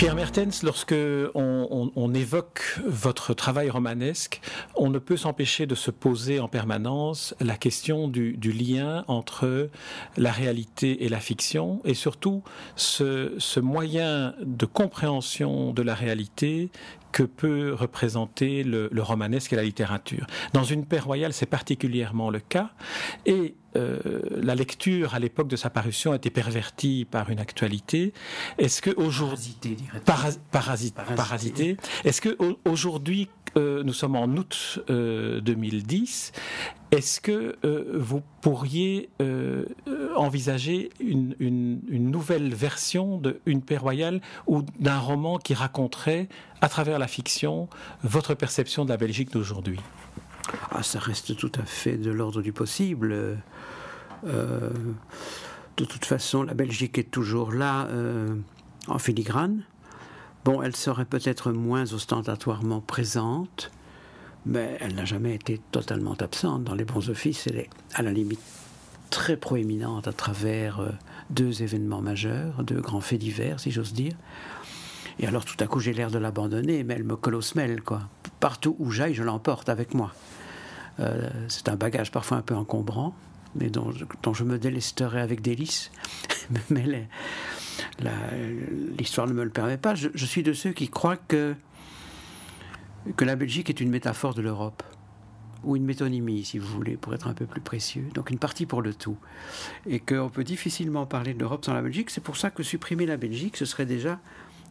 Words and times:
Pierre 0.00 0.14
Mertens, 0.14 0.62
lorsque 0.62 0.94
on, 1.34 2.14
évoque 2.14 2.80
votre 2.86 3.34
travail 3.34 3.68
romanesque, 3.68 4.40
on 4.74 4.88
ne 4.88 4.98
peut 4.98 5.18
s'empêcher 5.18 5.66
de 5.66 5.74
se 5.74 5.90
poser 5.90 6.40
en 6.40 6.48
permanence 6.48 7.34
la 7.38 7.58
question 7.58 8.08
du, 8.08 8.34
lien 8.40 9.04
entre 9.08 9.68
la 10.16 10.32
réalité 10.32 11.04
et 11.04 11.10
la 11.10 11.20
fiction, 11.20 11.82
et 11.84 11.92
surtout 11.92 12.42
ce, 12.76 13.34
ce 13.36 13.60
moyen 13.60 14.34
de 14.42 14.64
compréhension 14.64 15.74
de 15.74 15.82
la 15.82 15.94
réalité 15.94 16.70
que 17.12 17.22
peut 17.22 17.74
représenter 17.74 18.62
le, 18.62 18.90
romanesque 19.00 19.52
et 19.52 19.56
la 19.56 19.62
littérature. 19.62 20.26
Dans 20.52 20.64
une 20.64 20.84
paix 20.86 20.98
royale, 20.98 21.32
c'est 21.32 21.46
particulièrement 21.46 22.30
le 22.30 22.40
cas, 22.40 22.70
et 23.26 23.54
euh, 23.76 24.20
la 24.30 24.54
lecture 24.54 25.14
à 25.14 25.18
l'époque 25.18 25.48
de 25.48 25.56
sa 25.56 25.70
parution 25.70 26.12
a 26.12 26.16
été 26.16 26.30
pervertie 26.30 27.06
par 27.08 27.30
une 27.30 27.38
actualité. 27.38 28.12
Est-ce 28.58 28.82
que 28.82 28.90
aujourd'hui, 28.90 29.56
parasité, 30.50 30.94
parasité. 31.16 31.76
Est-ce 32.04 32.20
que 32.20 32.36
aujourd'hui, 32.64 33.28
euh, 33.56 33.82
nous 33.82 33.92
sommes 33.92 34.16
en 34.16 34.26
août 34.26 34.80
2010. 34.88 36.32
Euh, 36.34 36.96
est-ce 36.96 37.20
que 37.20 37.56
euh, 37.64 37.92
vous 37.94 38.22
pourriez 38.40 39.10
envisager 40.16 40.90
une, 41.00 41.34
nouvelle 41.90 42.52
version 42.54 43.18
de 43.18 43.40
Une 43.46 43.62
paix 43.62 43.76
royale 43.76 44.20
ou 44.46 44.62
d'un 44.78 44.98
roman 44.98 45.38
qui 45.38 45.54
raconterait, 45.54 46.28
à 46.60 46.68
travers 46.68 46.98
la 46.98 47.06
fiction, 47.06 47.68
votre 48.02 48.34
perception 48.34 48.84
de 48.84 48.90
la 48.90 48.96
Belgique 48.96 49.32
d'aujourd'hui? 49.32 49.78
Ah, 50.72 50.82
Ça 50.82 50.98
reste 50.98 51.36
tout 51.36 51.52
à 51.60 51.64
fait 51.64 51.96
de 51.96 52.10
l'ordre 52.10 52.42
du 52.42 52.52
possible. 52.52 53.38
de 54.24 54.74
toute 55.76 56.04
façon, 56.04 56.42
la 56.42 56.54
Belgique 56.54 56.98
est 56.98 57.10
toujours 57.10 57.52
là 57.52 57.88
en 58.88 58.98
filigrane. 58.98 59.62
Bon, 60.44 60.62
elle 60.62 60.74
serait 60.74 61.04
peut-être 61.04 61.52
moins 61.52 61.92
ostentatoirement 61.92 62.80
présente, 62.80 63.70
mais 64.46 64.78
elle 64.80 64.94
n'a 64.94 65.04
jamais 65.04 65.34
été 65.34 65.60
totalement 65.70 66.14
absente. 66.14 66.64
Dans 66.64 66.74
les 66.74 66.84
bons 66.84 67.10
offices, 67.10 67.46
elle 67.46 67.58
est 67.58 67.70
à 67.94 68.02
la 68.02 68.12
limite 68.12 68.40
très 69.10 69.36
proéminente 69.36 70.08
à 70.08 70.12
travers 70.12 70.80
euh, 70.80 70.90
deux 71.28 71.62
événements 71.62 72.00
majeurs, 72.00 72.64
deux 72.64 72.80
grands 72.80 73.02
faits 73.02 73.18
divers, 73.18 73.60
si 73.60 73.70
j'ose 73.70 73.92
dire. 73.92 74.14
Et 75.18 75.26
alors 75.26 75.44
tout 75.44 75.56
à 75.60 75.66
coup, 75.66 75.78
j'ai 75.78 75.92
l'air 75.92 76.10
de 76.10 76.18
l'abandonner, 76.18 76.84
mais 76.84 76.94
elle 76.94 77.04
me 77.04 77.16
colle 77.16 77.34
au 77.34 77.42
semelle, 77.42 77.82
quoi. 77.82 78.08
Partout 78.38 78.76
où 78.78 78.90
j'aille, 78.90 79.14
je 79.14 79.22
l'emporte 79.22 79.68
avec 79.68 79.92
moi. 79.92 80.14
Euh, 81.00 81.28
c'est 81.48 81.68
un 81.68 81.76
bagage 81.76 82.10
parfois 82.10 82.38
un 82.38 82.42
peu 82.42 82.54
encombrant, 82.54 83.14
mais 83.56 83.68
dont 83.68 83.92
je, 83.92 84.06
dont 84.22 84.32
je 84.32 84.44
me 84.44 84.58
délesterai 84.58 85.20
avec 85.20 85.42
délice. 85.42 85.90
mais 86.70 86.80
elle 86.84 86.94
est, 86.94 87.08
l'histoire 88.98 89.26
ne 89.26 89.32
me 89.32 89.44
le 89.44 89.50
permet 89.50 89.78
pas. 89.78 89.94
Je, 89.94 90.26
suis 90.26 90.42
de 90.42 90.52
ceux 90.52 90.72
qui 90.72 90.88
croient 90.88 91.16
que, 91.16 91.54
que 93.16 93.24
la 93.24 93.36
Belgique 93.36 93.70
est 93.70 93.80
une 93.80 93.90
métaphore 93.90 94.34
de 94.34 94.42
l'Europe, 94.42 94.82
ou 95.64 95.76
une 95.76 95.84
métonymie, 95.84 96.44
si 96.44 96.58
vous 96.58 96.66
voulez, 96.66 96.96
pour 96.96 97.14
être 97.14 97.28
un 97.28 97.34
peu 97.34 97.46
plus 97.46 97.60
précieux. 97.60 98.08
Donc 98.14 98.30
une 98.30 98.38
partie 98.38 98.66
pour 98.66 98.82
le 98.82 98.94
tout. 98.94 99.18
Et 99.86 100.00
qu'on 100.00 100.30
peut 100.30 100.44
difficilement 100.44 101.06
parler 101.06 101.34
de 101.34 101.40
l'Europe 101.40 101.64
sans 101.64 101.74
la 101.74 101.82
Belgique. 101.82 102.10
C'est 102.10 102.22
pour 102.22 102.36
ça 102.36 102.50
que 102.50 102.62
supprimer 102.62 103.06
la 103.06 103.16
Belgique, 103.16 103.56
ce 103.56 103.64
serait 103.64 103.86
déjà, 103.86 104.20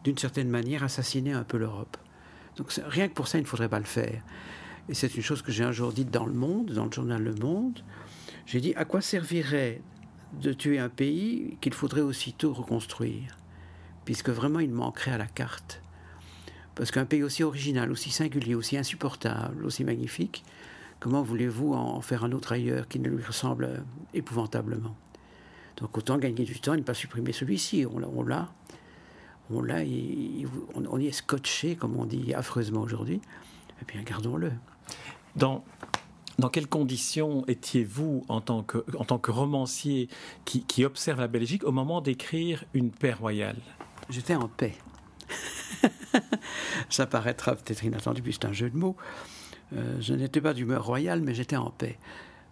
d'une 0.04 0.18
certaine 0.18 0.48
manière, 0.48 0.82
assassiner 0.82 1.32
un 1.32 1.44
peu 1.44 1.58
l'Europe. 1.58 1.96
Donc 2.56 2.72
rien 2.86 3.08
que 3.08 3.14
pour 3.14 3.28
ça, 3.28 3.38
il 3.38 3.42
ne 3.42 3.46
faudrait 3.46 3.68
pas 3.68 3.78
le 3.78 3.84
faire. 3.84 4.22
Et 4.88 4.94
c'est 4.94 5.14
une 5.14 5.22
chose 5.22 5.42
que 5.42 5.52
j'ai 5.52 5.64
un 5.64 5.72
jour 5.72 5.92
dite 5.92 6.10
dans 6.10 6.26
Le 6.26 6.32
Monde, 6.32 6.72
dans 6.72 6.86
le 6.86 6.92
journal 6.92 7.22
Le 7.22 7.34
Monde. 7.34 7.78
J'ai 8.46 8.60
dit 8.60 8.74
à 8.74 8.84
quoi 8.84 9.00
servirait 9.00 9.80
de 10.32 10.52
tuer 10.52 10.78
un 10.78 10.88
pays 10.88 11.56
qu'il 11.60 11.74
faudrait 11.74 12.00
aussitôt 12.00 12.52
reconstruire, 12.52 13.36
puisque 14.04 14.30
vraiment 14.30 14.60
il 14.60 14.70
manquerait 14.70 15.12
à 15.12 15.18
la 15.18 15.26
carte. 15.26 15.82
Parce 16.74 16.90
qu'un 16.90 17.04
pays 17.04 17.22
aussi 17.22 17.42
original, 17.42 17.90
aussi 17.90 18.10
singulier, 18.10 18.54
aussi 18.54 18.76
insupportable, 18.76 19.64
aussi 19.64 19.84
magnifique, 19.84 20.44
comment 20.98 21.22
voulez-vous 21.22 21.74
en 21.74 22.00
faire 22.00 22.24
un 22.24 22.32
autre 22.32 22.52
ailleurs 22.52 22.88
qui 22.88 23.00
ne 23.00 23.08
lui 23.08 23.22
ressemble 23.22 23.82
épouvantablement? 24.14 24.94
Donc 25.76 25.96
autant 25.96 26.18
gagner 26.18 26.44
du 26.44 26.60
temps 26.60 26.74
et 26.74 26.78
ne 26.78 26.82
pas 26.82 26.94
supprimer 26.94 27.32
celui-ci. 27.32 27.86
On 27.86 27.98
l'a, 27.98 28.08
on 28.08 29.62
l'a, 29.62 29.78
on, 30.74 30.98
y 30.98 31.06
est 31.06 31.12
scotché, 31.12 31.74
comme 31.74 31.96
on 31.96 32.04
dit 32.04 32.34
affreusement 32.34 32.82
aujourd'hui. 32.82 33.20
Eh 33.82 33.84
bien, 33.86 34.02
gardons-le. 34.02 34.52
Dans 36.40 36.48
quelles 36.48 36.66
conditions 36.66 37.44
étiez-vous 37.46 38.24
en 38.28 38.40
tant 38.40 38.62
que, 38.62 39.30
romancier 39.30 40.08
qui, 40.44 40.84
observe 40.84 41.20
la 41.20 41.28
Belgique 41.28 41.64
au 41.64 41.70
moment 41.70 42.00
d'écrire 42.00 42.64
une 42.74 42.90
paix 42.90 43.12
royale? 43.12 43.58
J'étais 44.08 44.34
en 44.34 44.48
paix. 44.48 44.74
Ça 46.88 47.06
paraîtra 47.06 47.54
peut-être 47.54 47.84
inattendu, 47.84 48.22
puisque 48.22 48.42
c'est 48.42 48.48
un 48.48 48.52
jeu 48.52 48.70
de 48.70 48.76
mots. 48.76 48.96
Euh, 49.76 50.00
je 50.00 50.14
n'étais 50.14 50.40
pas 50.40 50.54
d'humeur 50.54 50.84
royale, 50.84 51.20
mais 51.20 51.34
j'étais 51.34 51.56
en 51.56 51.70
paix. 51.70 51.98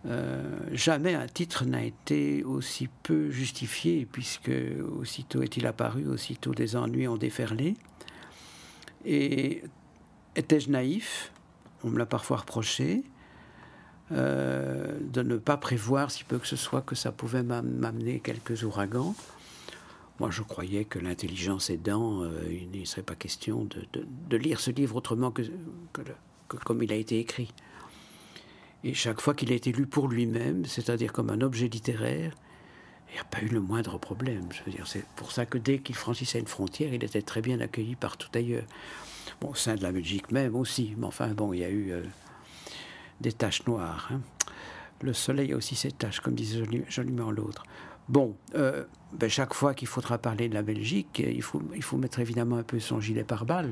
Euh, 0.06 0.58
jamais 0.72 1.14
un 1.14 1.26
titre 1.26 1.64
n'a 1.64 1.82
été 1.82 2.44
aussi 2.44 2.88
peu 3.02 3.30
justifié, 3.30 4.06
puisque 4.10 4.52
aussitôt 5.00 5.42
est-il 5.42 5.66
apparu, 5.66 6.06
aussitôt 6.06 6.54
des 6.54 6.76
ennuis 6.76 7.08
ont 7.08 7.16
déferlé. 7.16 7.74
Et 9.04 9.62
étais-je 10.36 10.70
naïf? 10.70 11.32
On 11.82 11.88
me 11.88 11.98
l'a 11.98 12.06
parfois 12.06 12.36
reproché. 12.38 13.02
Euh, 14.10 14.96
de 15.00 15.22
ne 15.22 15.36
pas 15.36 15.58
prévoir, 15.58 16.10
si 16.10 16.24
peu 16.24 16.38
que 16.38 16.46
ce 16.46 16.56
soit, 16.56 16.80
que 16.80 16.94
ça 16.94 17.12
pouvait 17.12 17.42
m'amener 17.42 18.20
quelques 18.20 18.62
ouragans. 18.62 19.14
Moi, 20.18 20.30
je 20.30 20.42
croyais 20.42 20.84
que 20.84 20.98
l'intelligence 20.98 21.70
aidant, 21.70 22.22
euh, 22.22 22.30
il 22.50 22.80
ne 22.80 22.84
serait 22.86 23.02
pas 23.02 23.14
question 23.14 23.66
de, 23.66 24.36
lire 24.36 24.60
ce 24.60 24.70
livre 24.70 24.96
autrement 24.96 25.30
que, 25.30 25.42
comme 26.64 26.82
il 26.82 26.90
a 26.90 26.96
été 26.96 27.18
écrit. 27.18 27.52
Et 28.82 28.94
chaque 28.94 29.20
fois 29.20 29.34
qu'il 29.34 29.52
a 29.52 29.54
été 29.54 29.72
lu 29.72 29.86
pour 29.86 30.08
lui-même, 30.08 30.64
c'est-à-dire 30.64 31.12
comme 31.12 31.30
un 31.30 31.40
objet 31.40 31.68
littéraire, 31.68 32.32
il 33.10 33.14
n'y 33.14 33.20
a 33.20 33.24
pas 33.24 33.40
eu 33.42 33.48
le 33.48 33.60
moindre 33.60 33.98
problème. 33.98 34.48
Je 34.52 34.62
veux 34.64 34.72
dire, 34.72 34.86
c'est 34.86 35.04
pour 35.16 35.32
ça 35.32 35.46
que 35.46 35.58
dès 35.58 35.78
qu'il 35.80 35.94
franchissait 35.94 36.38
une 36.38 36.46
frontière, 36.46 36.94
il 36.94 37.04
était 37.04 37.22
très 37.22 37.40
bien 37.40 37.60
accueilli 37.60 37.94
partout 37.94 38.28
ailleurs. 38.34 38.66
Au 39.42 39.54
sein 39.54 39.76
de 39.76 39.82
la 39.82 39.92
Belgique 39.92 40.32
même 40.32 40.56
aussi, 40.56 40.94
mais 40.96 41.06
enfin, 41.06 41.28
bon, 41.28 41.52
il 41.52 41.60
y 41.60 41.64
a 41.64 41.70
eu 41.70 41.92
euh, 41.92 42.02
des 43.20 43.32
taches 43.32 43.66
noires. 43.66 44.08
Hein. 44.12 44.20
Le 45.02 45.12
soleil 45.12 45.52
a 45.52 45.56
aussi 45.56 45.76
ses 45.76 45.92
taches, 45.92 46.20
comme 46.20 46.34
disait 46.34 46.62
joliment 46.88 47.30
l'autre. 47.30 47.64
Bon, 48.08 48.36
euh, 48.54 48.84
ben 49.12 49.28
chaque 49.28 49.54
fois 49.54 49.74
qu'il 49.74 49.86
faudra 49.86 50.18
parler 50.18 50.48
de 50.48 50.54
la 50.54 50.62
Belgique, 50.62 51.22
il 51.24 51.42
faut, 51.42 51.62
il 51.74 51.82
faut 51.82 51.98
mettre 51.98 52.20
évidemment 52.20 52.56
un 52.56 52.62
peu 52.62 52.80
son 52.80 53.00
gilet 53.00 53.22
pare-balles, 53.22 53.70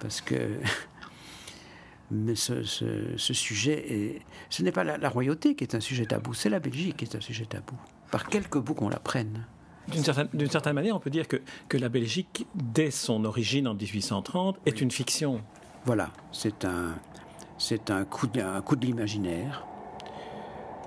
parce 0.00 0.20
que 0.20 0.58
mais 2.10 2.34
ce, 2.34 2.64
ce, 2.64 3.32
sujet, 3.32 4.22
ce 4.50 4.62
n'est 4.62 4.72
pas 4.72 4.84
la, 4.84 5.08
royauté 5.08 5.54
qui 5.54 5.64
est 5.64 5.74
un 5.74 5.80
sujet 5.80 6.06
tabou, 6.06 6.34
c'est 6.34 6.50
la 6.50 6.58
Belgique 6.58 6.96
qui 6.96 7.04
est 7.04 7.16
un 7.16 7.20
sujet 7.20 7.44
tabou, 7.44 7.76
par 8.10 8.26
quelque 8.26 8.58
bout 8.58 8.74
qu'on 8.74 8.88
la 8.88 9.00
prenne. 9.00 9.46
D'une 9.86 10.04
certaine, 10.04 10.28
certaine, 10.50 10.74
manière, 10.74 10.96
on 10.96 11.00
peut 11.00 11.08
dire 11.08 11.26
que, 11.26 11.40
que 11.68 11.78
la 11.78 11.88
Belgique, 11.88 12.46
dès 12.54 12.90
son 12.90 13.24
origine 13.24 13.66
en 13.68 13.74
1830, 13.74 14.58
est 14.66 14.82
une 14.82 14.90
fiction. 14.90 15.42
Voilà, 15.86 16.10
c'est 16.30 16.66
un, 16.66 16.94
c'est 17.58 17.90
un 17.90 18.04
coup 18.04 18.26
de, 18.26 18.60
coup 18.60 18.76
de 18.76 18.86
l'imaginaire. 18.86 19.64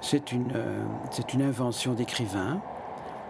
C'est 0.02 0.32
une, 0.32 0.52
euh, 0.56 0.84
c'est 1.12 1.34
une 1.34 1.44
invention 1.44 1.94
d'écrivain. 1.94 2.60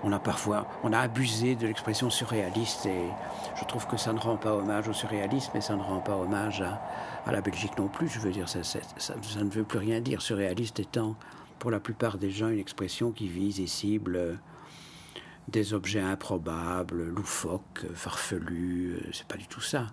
On 0.04 0.12
a 0.14 0.20
parfois, 0.20 0.68
on 0.84 0.94
a 0.94 1.00
abusé 1.00 1.56
de 1.56 1.68
l'expression 1.68 2.10
surréaliste 2.10 2.86
et 2.86 3.06
je 3.56 3.66
trouve 3.66 3.86
que 3.88 3.98
ça 3.98 4.14
ne 4.14 4.20
rend 4.20 4.38
pas 4.38 4.54
hommage 4.54 4.88
au 4.88 4.94
surréalisme 4.94 5.56
et 5.58 5.62
ça 5.62 5.76
ne 5.76 5.82
rend 5.82 6.00
pas 6.00 6.16
hommage 6.16 6.62
à, 6.62 6.82
à 7.26 7.32
la 7.32 7.42
Belgique 7.42 7.78
non 7.78 7.88
plus. 7.88 8.08
Je 8.08 8.20
veux 8.20 8.32
dire, 8.32 8.48
ça, 8.48 8.64
ça, 8.64 8.80
ça, 8.98 9.14
ne 9.44 9.50
veut 9.50 9.64
plus 9.64 9.80
rien 9.80 10.00
dire. 10.00 10.22
Surréaliste 10.22 10.80
étant, 10.80 11.16
pour 11.60 11.72
la 11.72 11.80
plupart 11.80 12.18
des 12.18 12.32
gens, 12.32 12.50
une 12.50 12.60
expression 12.60 13.12
qui 13.12 13.28
vise 13.28 13.60
et 13.60 13.68
cible 13.68 14.16
euh, 14.16 14.34
des 15.48 15.74
objets 15.74 16.02
improbables, 16.02 17.04
loufoques, 17.10 17.86
farfelus. 17.94 18.96
Euh, 18.96 19.10
c'est 19.14 19.28
pas 19.28 19.38
du 19.38 19.48
tout 19.48 19.62
ça. 19.62 19.88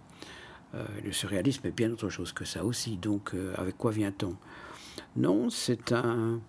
Euh, 0.75 0.85
le 1.05 1.13
surréalisme 1.13 1.67
est 1.67 1.77
bien 1.77 1.91
autre 1.91 2.09
chose 2.09 2.33
que 2.33 2.45
ça 2.45 2.65
aussi. 2.65 2.97
Donc, 2.97 3.35
euh, 3.35 3.55
avec 3.57 3.77
quoi 3.77 3.91
vient-on? 3.91 4.37
Non, 5.17 5.51
c'est 5.51 5.93
un, 5.93 6.41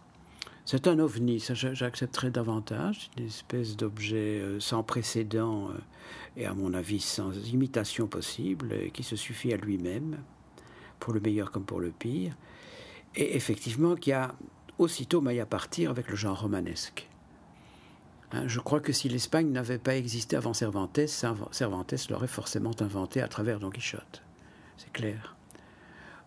c'est 0.66 0.88
un 0.88 1.00
ovni, 1.00 1.40
ça 1.40 1.54
j'accepterais 1.54 2.32
davantage, 2.32 3.10
une 3.18 3.26
espèce 3.26 3.78
d'objet 3.78 4.40
euh, 4.42 4.60
sans 4.60 4.84
précédent 4.84 5.70
et 6.36 6.46
à 6.46 6.54
mon 6.54 6.74
avis 6.74 7.00
sans 7.00 7.32
imitation 7.52 8.08
possible, 8.08 8.92
qui 8.92 9.04
se 9.04 9.16
suffit 9.16 9.54
à 9.54 9.58
lui-même, 9.58 10.18
pour 11.00 11.14
le 11.14 11.20
meilleur 11.20 11.52
comme 11.52 11.64
pour 11.64 11.80
le 11.80 11.92
pire, 11.92 12.34
et 13.16 13.36
effectivement 13.36 13.96
qui 13.96 14.12
a 14.12 14.36
aussitôt 14.78 15.22
maille 15.22 15.40
à 15.40 15.46
partir 15.46 15.90
avec 15.90 16.10
le 16.10 16.16
genre 16.16 16.42
romanesque. 16.42 17.08
Hein, 18.32 18.44
je 18.48 18.60
crois 18.60 18.80
que 18.80 18.94
si 18.94 19.10
l'Espagne 19.10 19.52
n'avait 19.52 19.80
pas 19.80 19.96
existé 19.96 20.36
avant 20.36 20.54
Cervantes, 20.54 21.08
Cervantes 21.08 22.10
l'aurait 22.10 22.28
forcément 22.28 22.76
inventé 22.80 23.22
à 23.22 23.28
travers 23.28 23.60
Don 23.60 23.72
Quichotte. 23.72 24.22
C'est 24.78 24.92
clair. 24.92 25.36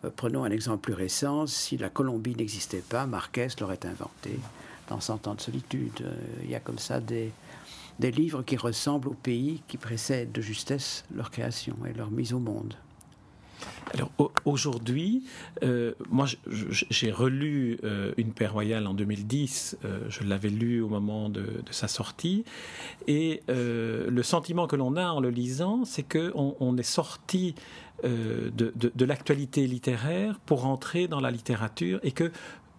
Euh, 0.05 0.11
prenons 0.15 0.45
un 0.45 0.51
exemple 0.51 0.83
plus 0.83 0.95
récent. 0.95 1.47
Si 1.47 1.77
la 1.77 1.91
Colombie 1.91 2.35
n'existait 2.35 2.83
pas, 2.87 3.07
Marquez 3.07 3.49
l'aurait 3.61 3.85
inventé 3.87 4.39
dans 4.89 5.01
Cent 5.01 5.27
ans 5.29 5.35
de 5.35 5.41
solitude. 5.41 6.03
Euh, 6.03 6.15
il 6.43 6.51
y 6.51 6.55
a 6.55 6.61
comme 6.61 6.79
ça 6.79 7.01
des, 7.01 7.33
livres 8.01 8.43
qui 8.43 8.57
ressemblent 8.57 9.09
aux 9.09 9.15
pays 9.15 9.63
qui 9.69 9.77
précèdent 9.77 10.33
de 10.33 10.41
justesse 10.41 11.05
leur 11.15 11.31
création 11.31 11.77
et 11.89 11.93
leur 11.93 12.11
mise 12.11 12.33
au 12.33 12.41
monde. 12.41 12.75
Alors 13.95 14.11
aujourd'hui, 14.45 15.25
euh, 15.63 15.93
moi 16.11 16.27
j'ai 16.47 17.11
relu 17.11 17.79
Une 18.17 18.33
paix 18.33 18.47
royale 18.47 18.87
en 18.87 18.95
2010, 18.95 19.77
je 20.09 20.25
l'avais 20.25 20.49
lu 20.49 20.81
au 20.81 20.89
moment 20.89 21.29
de, 21.29 21.47
sa 21.71 21.89
sortie, 21.89 22.45
et 23.07 23.43
le 23.49 24.23
sentiment 24.23 24.67
que 24.67 24.77
l'on 24.77 24.97
a 24.97 25.09
en 25.09 25.21
le 25.21 25.31
lisant, 25.31 25.85
c'est 25.85 26.03
qu'on 26.03 26.57
on 26.59 26.77
est 26.79 26.83
sorti 26.83 27.55
euh, 28.05 28.51
de, 28.53 29.05
l'actualité 29.05 29.65
littéraire 29.67 30.41
pour 30.45 30.67
entrer 30.67 31.07
dans 31.07 31.21
la 31.21 31.31
littérature 31.31 32.01
et 32.03 32.11
que 32.11 32.33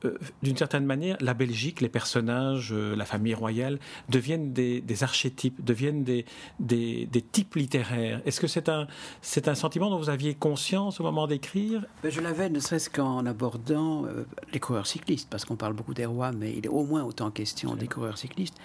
euh, 0.05 0.17
d'une 0.41 0.57
certaine 0.57 0.85
manière, 0.85 1.17
la 1.21 1.33
Belgique, 1.33 1.81
les 1.81 1.89
personnages, 1.89 2.71
euh, 2.71 2.95
la 2.95 3.05
famille 3.05 3.33
royale 3.33 3.79
deviennent 4.09 4.53
des, 4.53 5.03
archétypes, 5.03 5.63
deviennent 5.63 6.03
des, 6.03 6.25
des, 6.59 7.07
types 7.31 7.55
littéraires. 7.55 8.21
Est-ce 8.25 8.39
que 8.39 8.47
c'est 8.47 8.69
un, 8.69 8.87
c'est 9.21 9.47
un 9.47 9.55
sentiment 9.55 9.89
dont 9.89 9.97
vous 9.97 10.09
aviez 10.09 10.35
conscience 10.35 10.99
au 10.99 11.03
moment 11.03 11.27
d'écrire? 11.27 11.85
Ben, 12.03 12.11
Je 12.11 12.21
l'avais, 12.21 12.49
ne 12.49 12.59
serait-ce 12.59 12.89
qu'en 12.89 13.25
abordant 13.25 14.05
les 14.51 14.59
coureurs 14.59 14.87
cyclistes, 14.87 15.29
parce 15.29 15.45
qu'on 15.45 15.55
parle 15.55 15.73
beaucoup 15.73 15.93
des 15.93 16.05
rois, 16.05 16.31
mais 16.31 16.53
il 16.55 16.65
est 16.65 16.69
au 16.69 16.83
moins 16.83 17.03
autant 17.03 17.31
question 17.31 17.75
des 17.75 17.87
coureurs 17.87 18.17
cyclistes. 18.17 18.57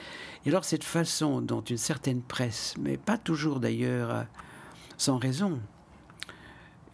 Et 0.44 0.50
alors 0.50 0.64
cette 0.64 0.84
façon 0.84 1.40
dont 1.40 1.60
une 1.60 1.78
certaine 1.78 2.22
presse, 2.22 2.74
mais 2.78 2.96
pas 2.96 3.18
toujours 3.18 3.60
d'ailleurs 3.60 4.26
sans 4.96 5.18
raison, 5.18 5.60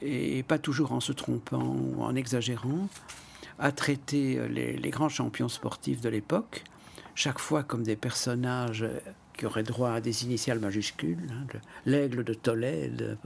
et 0.05 0.43
pas 0.43 0.58
toujours 0.58 0.93
en 0.93 1.00
se 1.00 1.12
trompant 1.12 1.76
ou 1.76 2.02
en 2.02 2.14
exagérant, 2.14 2.88
a 3.59 3.73
traité 3.73 4.41
les, 4.49 4.91
grands 4.91 5.09
champions 5.09 5.49
sportifs 5.49 6.01
de 6.01 6.09
l'époque, 6.09 6.65
chaque 7.15 7.39
fois 7.39 7.62
comme 7.62 7.83
des 7.83 7.97
personnages 7.97 8.87
qui 9.37 9.47
auraient 9.47 9.62
droit 9.62 9.91
à 9.91 10.01
des 10.01 10.25
initiales 10.25 10.61
majuscules. 10.61 11.27
Hein, 11.31 11.59
l'aigle 11.87 12.25
de 12.25 12.35
Tolède, 12.35 13.19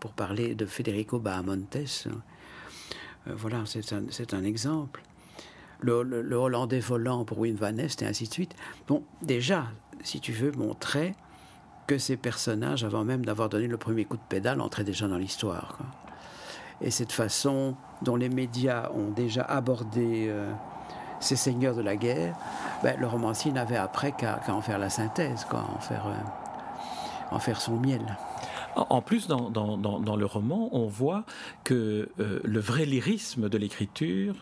pour 0.00 0.12
parler 0.12 0.54
de 0.54 0.66
Federico 0.66 1.18
Bahamontes. 1.18 2.06
Euh, 2.06 3.32
voilà, 3.34 3.64
c'est 3.66 4.34
un, 4.34 4.44
exemple. 4.44 5.02
Le, 5.80 6.34
Hollandais 6.34 6.80
volant 6.80 7.24
pour 7.24 7.38
Wim 7.40 7.56
Van 7.56 7.76
Est 7.78 8.02
et 8.02 8.06
ainsi 8.06 8.28
de 8.28 8.32
suite. 8.32 8.54
Bon, 8.86 9.02
déjà, 9.22 9.66
si 10.02 10.20
tu 10.20 10.32
veux, 10.32 10.52
montrer 10.52 11.14
que 11.86 11.98
ces 11.98 12.16
personnages, 12.16 12.84
avant 12.84 13.04
même 13.04 13.24
d'avoir 13.24 13.48
donné 13.48 13.66
le 13.66 13.76
premier 13.76 14.04
coup 14.04 14.16
de 14.16 14.22
pédale, 14.28 14.60
entraient 14.60 14.84
déjà 14.84 15.06
dans 15.08 15.18
l'histoire 15.18 15.78
et 16.80 16.90
cette 16.90 17.12
façon 17.12 17.74
dont 18.02 18.16
les 18.16 18.28
médias 18.28 18.90
ont 18.92 19.10
déjà 19.10 19.42
abordé 19.42 20.26
euh, 20.28 20.52
ces 21.20 21.36
seigneurs 21.36 21.74
de 21.74 21.82
la 21.82 21.96
guerre, 21.96 22.36
ben, 22.82 22.98
le 22.98 23.06
romancier 23.06 23.52
n'avait 23.52 23.76
après 23.76 24.12
qu'à 24.12 24.40
en 24.48 24.60
faire 24.60 24.78
la 24.78 24.90
synthèse, 24.90 25.46
quoi, 25.48 25.64
en, 25.74 25.80
faire, 25.80 26.06
euh, 26.06 27.34
en 27.34 27.38
faire 27.38 27.60
son 27.60 27.76
miel. 27.76 28.16
En 28.76 29.00
plus, 29.00 29.26
dans, 29.26 29.48
dans, 29.48 29.78
dans, 29.78 30.16
le 30.16 30.26
roman, 30.26 30.68
on 30.72 30.86
voit 30.86 31.24
que 31.64 32.10
euh, 32.20 32.40
le 32.44 32.60
vrai 32.60 32.84
lyrisme 32.84 33.48
de 33.48 33.56
l'écriture 33.56 34.34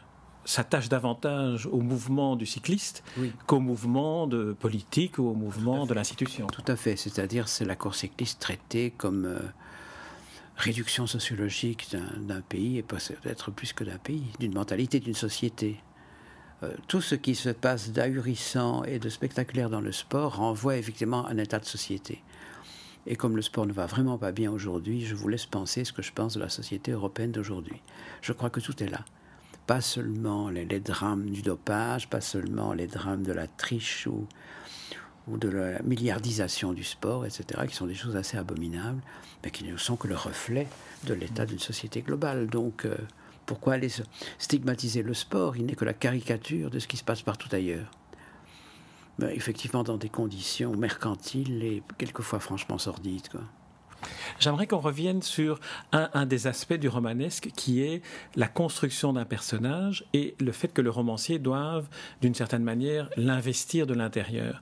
s'attache 0.44 0.88
davantage 0.88 1.66
au 1.66 1.80
mouvement 1.80 2.34
du 2.34 2.44
cycliste 2.44 3.04
qu'au 3.46 3.60
mouvement 3.60 4.26
de 4.26 4.52
politique 4.52 5.18
ou 5.18 5.28
au 5.28 5.34
mouvement 5.34 5.86
de 5.86 5.94
l'institution. 5.94 6.48
Tout 6.48 6.64
à 6.66 6.74
fait, 6.74 6.96
c'est-à-dire 6.96 7.46
c'est 7.46 7.64
la 7.64 7.76
course 7.76 8.00
cycliste 8.00 8.40
traitée 8.40 8.90
comme 8.90 9.38
réduction 10.56 11.06
sociologique 11.06 11.94
d'un 12.16 12.40
pays 12.40 12.78
et 12.78 12.82
peut-être 12.82 13.50
plus 13.50 13.72
que 13.72 13.84
d'un 13.84 13.98
pays, 13.98 14.26
d'une 14.38 14.54
mentalité, 14.54 15.00
d'une 15.00 15.14
société. 15.14 15.80
Euh, 16.62 16.72
tout 16.86 17.00
ce 17.00 17.14
qui 17.14 17.34
se 17.34 17.48
passe 17.48 17.90
d'ahurissant 17.90 18.84
et 18.84 18.98
de 18.98 19.08
spectaculaire 19.08 19.70
dans 19.70 19.80
le 19.80 19.92
sport 19.92 20.36
renvoie 20.36 20.76
effectivement 20.76 21.26
à 21.26 21.30
un 21.30 21.38
état 21.38 21.58
de 21.58 21.64
société. 21.64 22.22
Et 23.06 23.16
comme 23.16 23.36
le 23.36 23.42
sport 23.42 23.66
ne 23.66 23.72
va 23.72 23.86
vraiment 23.86 24.16
pas 24.16 24.32
bien 24.32 24.50
aujourd'hui, 24.50 25.04
je 25.04 25.14
vous 25.14 25.28
laisse 25.28 25.46
penser 25.46 25.84
ce 25.84 25.92
que 25.92 26.02
je 26.02 26.12
pense 26.12 26.34
de 26.34 26.40
la 26.40 26.48
société 26.48 26.92
européenne 26.92 27.32
d'aujourd'hui. 27.32 27.82
Je 28.22 28.32
crois 28.32 28.48
que 28.48 28.60
tout 28.60 28.82
est 28.82 28.88
là. 28.88 29.04
Pas 29.66 29.80
seulement 29.80 30.50
les, 30.50 30.64
les, 30.64 30.80
drames 30.80 31.28
du 31.28 31.42
dopage, 31.42 32.08
pas 32.08 32.20
seulement 32.20 32.72
les 32.72 32.86
drames 32.86 33.22
de 33.22 33.32
la 33.32 33.46
triche 33.46 34.06
ou, 34.06 34.26
ou 35.28 35.38
de 35.38 35.48
la 35.48 35.82
milliardisation 35.82 36.72
du 36.72 36.84
sport, 36.84 37.24
etc., 37.24 37.62
qui 37.68 37.74
sont 37.74 37.86
des 37.86 37.94
choses 37.94 38.16
assez 38.16 38.36
abominables, 38.36 39.00
mais 39.42 39.50
qui 39.50 39.64
ne 39.64 39.76
sont 39.76 39.96
que 39.96 40.08
le 40.08 40.16
reflet 40.16 40.66
de 41.04 41.14
l'état 41.14 41.46
d'une 41.46 41.58
société 41.58 42.02
globale. 42.02 42.46
Donc, 42.46 42.84
euh, 42.84 42.96
pourquoi 43.46 43.74
aller 43.74 43.88
stigmatiser 44.38 45.02
le 45.02 45.14
sport 45.14 45.56
Il 45.56 45.66
n'est 45.66 45.74
que 45.74 45.84
la 45.84 45.94
caricature 45.94 46.70
de 46.70 46.78
ce 46.78 46.86
qui 46.86 46.96
se 46.96 47.04
passe 47.04 47.22
partout 47.22 47.48
ailleurs? 47.52 47.90
Mais 49.18 49.34
effectivement, 49.34 49.84
dans 49.84 49.96
des 49.96 50.08
conditions 50.08 50.74
mercantiles 50.76 51.62
et 51.62 51.82
quelquefois 51.98 52.40
franchement 52.40 52.78
sordides. 52.78 53.28
J'aimerais 54.38 54.66
qu'on 54.66 54.78
revienne 54.78 55.22
sur 55.22 55.60
un, 55.92 56.26
des 56.26 56.46
aspects 56.46 56.74
du 56.74 56.88
romanesque 56.88 57.50
qui 57.56 57.82
est 57.82 58.02
la 58.36 58.48
construction 58.48 59.12
d'un 59.12 59.24
personnage 59.24 60.04
et 60.12 60.34
le 60.40 60.52
fait 60.52 60.68
que 60.68 60.82
le 60.82 60.90
romancier 60.90 61.38
doive, 61.38 61.88
d'une 62.20 62.34
certaine 62.34 62.62
manière, 62.62 63.10
l'investir 63.16 63.86
de 63.86 63.94
l'intérieur. 63.94 64.60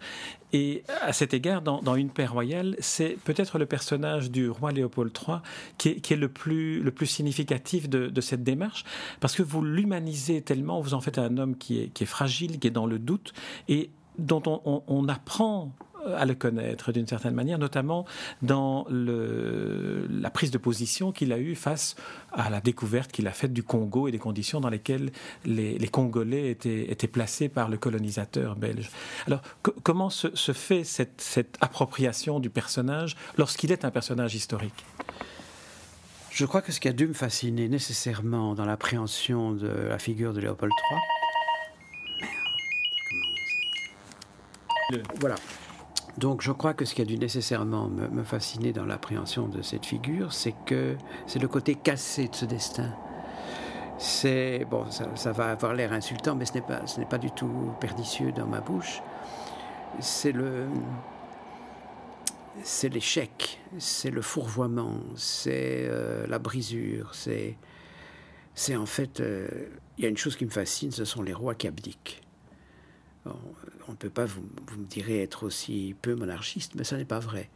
Et 0.52 0.84
à 1.00 1.12
cet 1.14 1.32
égard, 1.32 1.62
dans, 1.62 1.94
Une 1.94 2.10
paix 2.10 2.26
royale, 2.26 2.76
c'est 2.78 3.16
peut-être 3.24 3.58
le 3.58 3.64
personnage 3.64 4.30
du 4.30 4.50
roi 4.50 4.70
Léopold 4.70 5.12
III 5.16 5.38
qui 5.78 5.88
est, 5.88 6.16
le, 6.16 6.28
plus, 6.28 7.06
significatif 7.06 7.88
de, 7.88 8.20
cette 8.20 8.43
démarche, 8.43 8.84
parce 9.20 9.34
que 9.34 9.43
vous 9.43 9.62
l'humanisez 9.62 10.43
tellement, 10.43 10.81
vous 10.81 10.94
en 10.94 11.00
faites 11.00 11.19
un 11.19 11.38
homme 11.38 11.56
qui 11.56 11.81
est, 11.81 12.05
fragile, 12.05 12.58
qui 12.58 12.69
est 12.69 12.70
dans 12.70 12.86
le 12.86 12.98
doute, 12.98 13.32
et 13.69 13.90
dont 14.19 14.43
on 14.64 15.08
apprend 15.08 15.72
à 16.16 16.24
le 16.24 16.34
connaître 16.34 16.92
d'une 16.92 17.06
certaine 17.06 17.34
manière, 17.34 17.58
notamment 17.58 18.06
dans 18.42 18.86
le, 18.90 20.06
la 20.10 20.30
prise 20.30 20.50
de 20.50 20.58
position 20.58 21.12
qu'il 21.12 21.32
a 21.32 21.38
eue 21.38 21.54
face 21.54 21.96
à 22.32 22.50
la 22.50 22.60
découverte 22.60 23.12
qu'il 23.12 23.26
a 23.26 23.32
faite 23.32 23.52
du 23.52 23.62
Congo 23.62 24.08
et 24.08 24.12
des 24.12 24.18
conditions 24.18 24.60
dans 24.60 24.70
lesquelles 24.70 25.10
les, 25.44 25.78
Congolais 25.88 26.50
étaient, 26.50 26.90
étaient, 26.90 27.06
placés 27.06 27.48
par 27.48 27.68
le 27.68 27.76
colonisateur 27.76 28.56
belge. 28.56 28.90
Alors, 29.26 29.42
comment 29.82 30.10
se, 30.10 30.34
se 30.34 30.52
fait 30.52 30.84
cette, 30.84 31.20
cette, 31.20 31.58
appropriation 31.60 32.40
du 32.40 32.50
personnage 32.50 33.16
lorsqu'il 33.36 33.72
est 33.72 33.84
un 33.84 33.90
personnage 33.90 34.34
historique? 34.34 34.84
Je 36.30 36.46
crois 36.46 36.62
que 36.62 36.72
ce 36.72 36.80
qui 36.80 36.88
a 36.88 36.92
dû 36.92 37.06
me 37.06 37.12
fasciner 37.12 37.68
nécessairement 37.68 38.54
dans 38.54 38.64
l'appréhension 38.64 39.52
de 39.52 39.68
la 39.68 39.98
figure 39.98 40.32
de 40.32 40.40
Léopold 40.40 40.72
III, 40.90 41.00
voilà. 45.20 45.36
Donc 46.19 46.42
je 46.42 46.52
crois 46.52 46.74
que 46.74 46.84
ce 46.84 46.94
qui 46.94 47.02
a 47.02 47.04
dû 47.04 47.16
nécessairement 47.16 47.88
me, 47.88 48.22
fasciner 48.22 48.72
dans 48.72 48.84
l'appréhension 48.84 49.48
de 49.48 49.62
cette 49.62 49.86
figure, 49.86 50.32
c'est 50.32 50.54
que 50.66 50.96
c'est 51.26 51.38
le 51.38 51.48
côté 51.48 51.74
cassé 51.74 52.28
de 52.28 52.34
ce 52.34 52.44
destin. 52.44 52.90
C'est 53.98 54.66
bon, 54.70 54.84
ça, 54.90 55.32
va 55.32 55.50
avoir 55.50 55.74
l'air 55.74 55.92
insultant, 55.92 56.34
mais 56.34 56.44
ce 56.44 56.54
n'est 56.54 56.62
pas, 56.62 56.86
ce 56.86 56.98
n'est 56.98 57.06
pas 57.06 57.19
du 57.19 57.31
tout 57.31 57.72
pernicieux 57.81 58.32
dans 58.32 58.46
ma 58.46 58.60
bouche. 58.60 59.00
C'est 60.00 60.32
le, 60.32 60.66
c'est 62.62 62.88
l'échec, 62.88 63.60
c'est 63.78 64.10
le 64.10 64.22
fourvoiement, 64.22 65.00
c'est 65.16 65.86
euh, 65.86 66.26
la 66.26 66.38
brisure, 66.38 67.14
c'est, 67.14 67.56
c'est 68.54 68.76
en 68.76 68.86
fait, 68.86 69.20
euh, 69.20 69.48
il 69.98 70.04
y 70.04 70.06
a 70.06 70.10
une 70.10 70.16
chose 70.16 70.36
qui 70.36 70.44
me 70.44 70.50
fascine, 70.50 70.90
ce 70.90 71.04
sont 71.04 71.22
les 71.22 71.34
rois 71.34 71.54
qui 71.54 71.69
abdiquent 71.69 72.22
on 73.89 73.93
ne 73.93 73.96
peut 73.96 74.10
pas, 74.10 74.24
vous, 74.24 74.43
me 74.79 74.84
direz, 74.84 75.22
être 75.22 75.44
aussi 75.44 75.94
peu 76.03 76.15
monarchiste, 76.15 76.74
mais 76.74 76.84
ça 76.84 76.96
n'est 76.96 77.05
pas 77.05 77.19
vrai. 77.19 77.51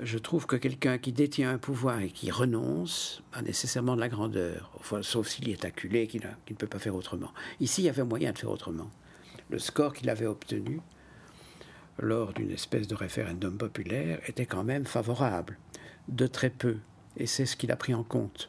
Je 0.00 0.18
trouve 0.18 0.46
que 0.46 0.56
quelqu'un 0.56 0.98
qui 0.98 1.12
détient 1.12 1.50
un 1.50 1.58
pouvoir 1.58 2.00
et 2.00 2.10
qui 2.10 2.30
renonce 2.30 3.22
a 3.32 3.42
nécessairement 3.42 3.96
de 3.96 4.00
la 4.00 4.08
grandeur, 4.08 4.70
sauf 5.02 5.26
s'il 5.26 5.48
est 5.48 5.64
acculé, 5.64 6.06
qu'il 6.06 6.22
ne 6.22 6.54
peut 6.54 6.66
pas 6.66 6.78
faire 6.78 6.94
autrement. 6.94 7.32
Ici, 7.58 7.82
il 7.82 7.86
y 7.86 7.88
avait 7.88 8.04
moyen 8.04 8.32
de 8.32 8.38
faire 8.38 8.50
autrement. 8.50 8.90
Le 9.50 9.58
score 9.58 9.92
qu'il 9.92 10.08
avait 10.10 10.26
obtenu 10.26 10.80
lors 11.98 12.32
d'une 12.32 12.50
espèce 12.50 12.86
de 12.86 12.94
référendum 12.94 13.56
populaire 13.58 14.20
était 14.28 14.46
quand 14.46 14.64
même 14.64 14.86
favorable, 14.86 15.58
de 16.08 16.26
très 16.26 16.50
peu, 16.50 16.76
et 17.16 17.26
c'est 17.26 17.46
ce 17.46 17.56
qu'il 17.56 17.72
a 17.72 17.76
pris 17.76 17.94
en 17.94 18.04
compte. 18.04 18.48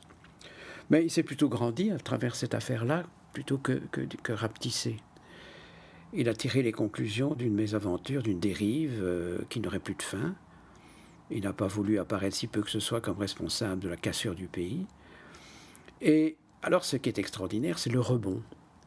Mais 0.89 1.03
il 1.03 1.09
s'est 1.09 1.23
plutôt 1.23 1.49
grandi 1.49 1.91
à 1.91 1.97
travers 1.97 2.35
cette 2.35 2.53
affaire-là, 2.53 3.03
plutôt 3.33 3.57
que, 3.57 3.81
que, 3.91 4.33
rapetissé. 4.33 4.97
Il 6.13 6.29
a 6.29 6.33
tiré 6.33 6.63
les 6.63 6.71
conclusions 6.71 7.35
d'une 7.35 7.53
mésaventure, 7.53 8.23
d'une 8.23 8.39
dérive 8.39 8.99
euh, 9.01 9.39
qui 9.49 9.59
n'aurait 9.59 9.79
plus 9.79 9.95
de 9.95 10.01
fin. 10.01 10.35
Il 11.29 11.43
n'a 11.43 11.53
pas 11.53 11.67
voulu 11.67 11.99
apparaître 11.99 12.35
si 12.35 12.47
peu 12.47 12.61
que 12.61 12.71
ce 12.71 12.79
soit 12.79 13.01
comme 13.01 13.19
responsable 13.19 13.81
de 13.81 13.89
la 13.89 13.97
cassure 13.97 14.33
du 14.33 14.47
pays. 14.47 14.85
Et 16.01 16.37
alors 16.63 16.83
ce 16.83 16.97
qui 16.97 17.09
est 17.09 17.19
extraordinaire, 17.19 17.77
c'est 17.77 17.91
le 17.91 17.99
rebond. 17.99 18.41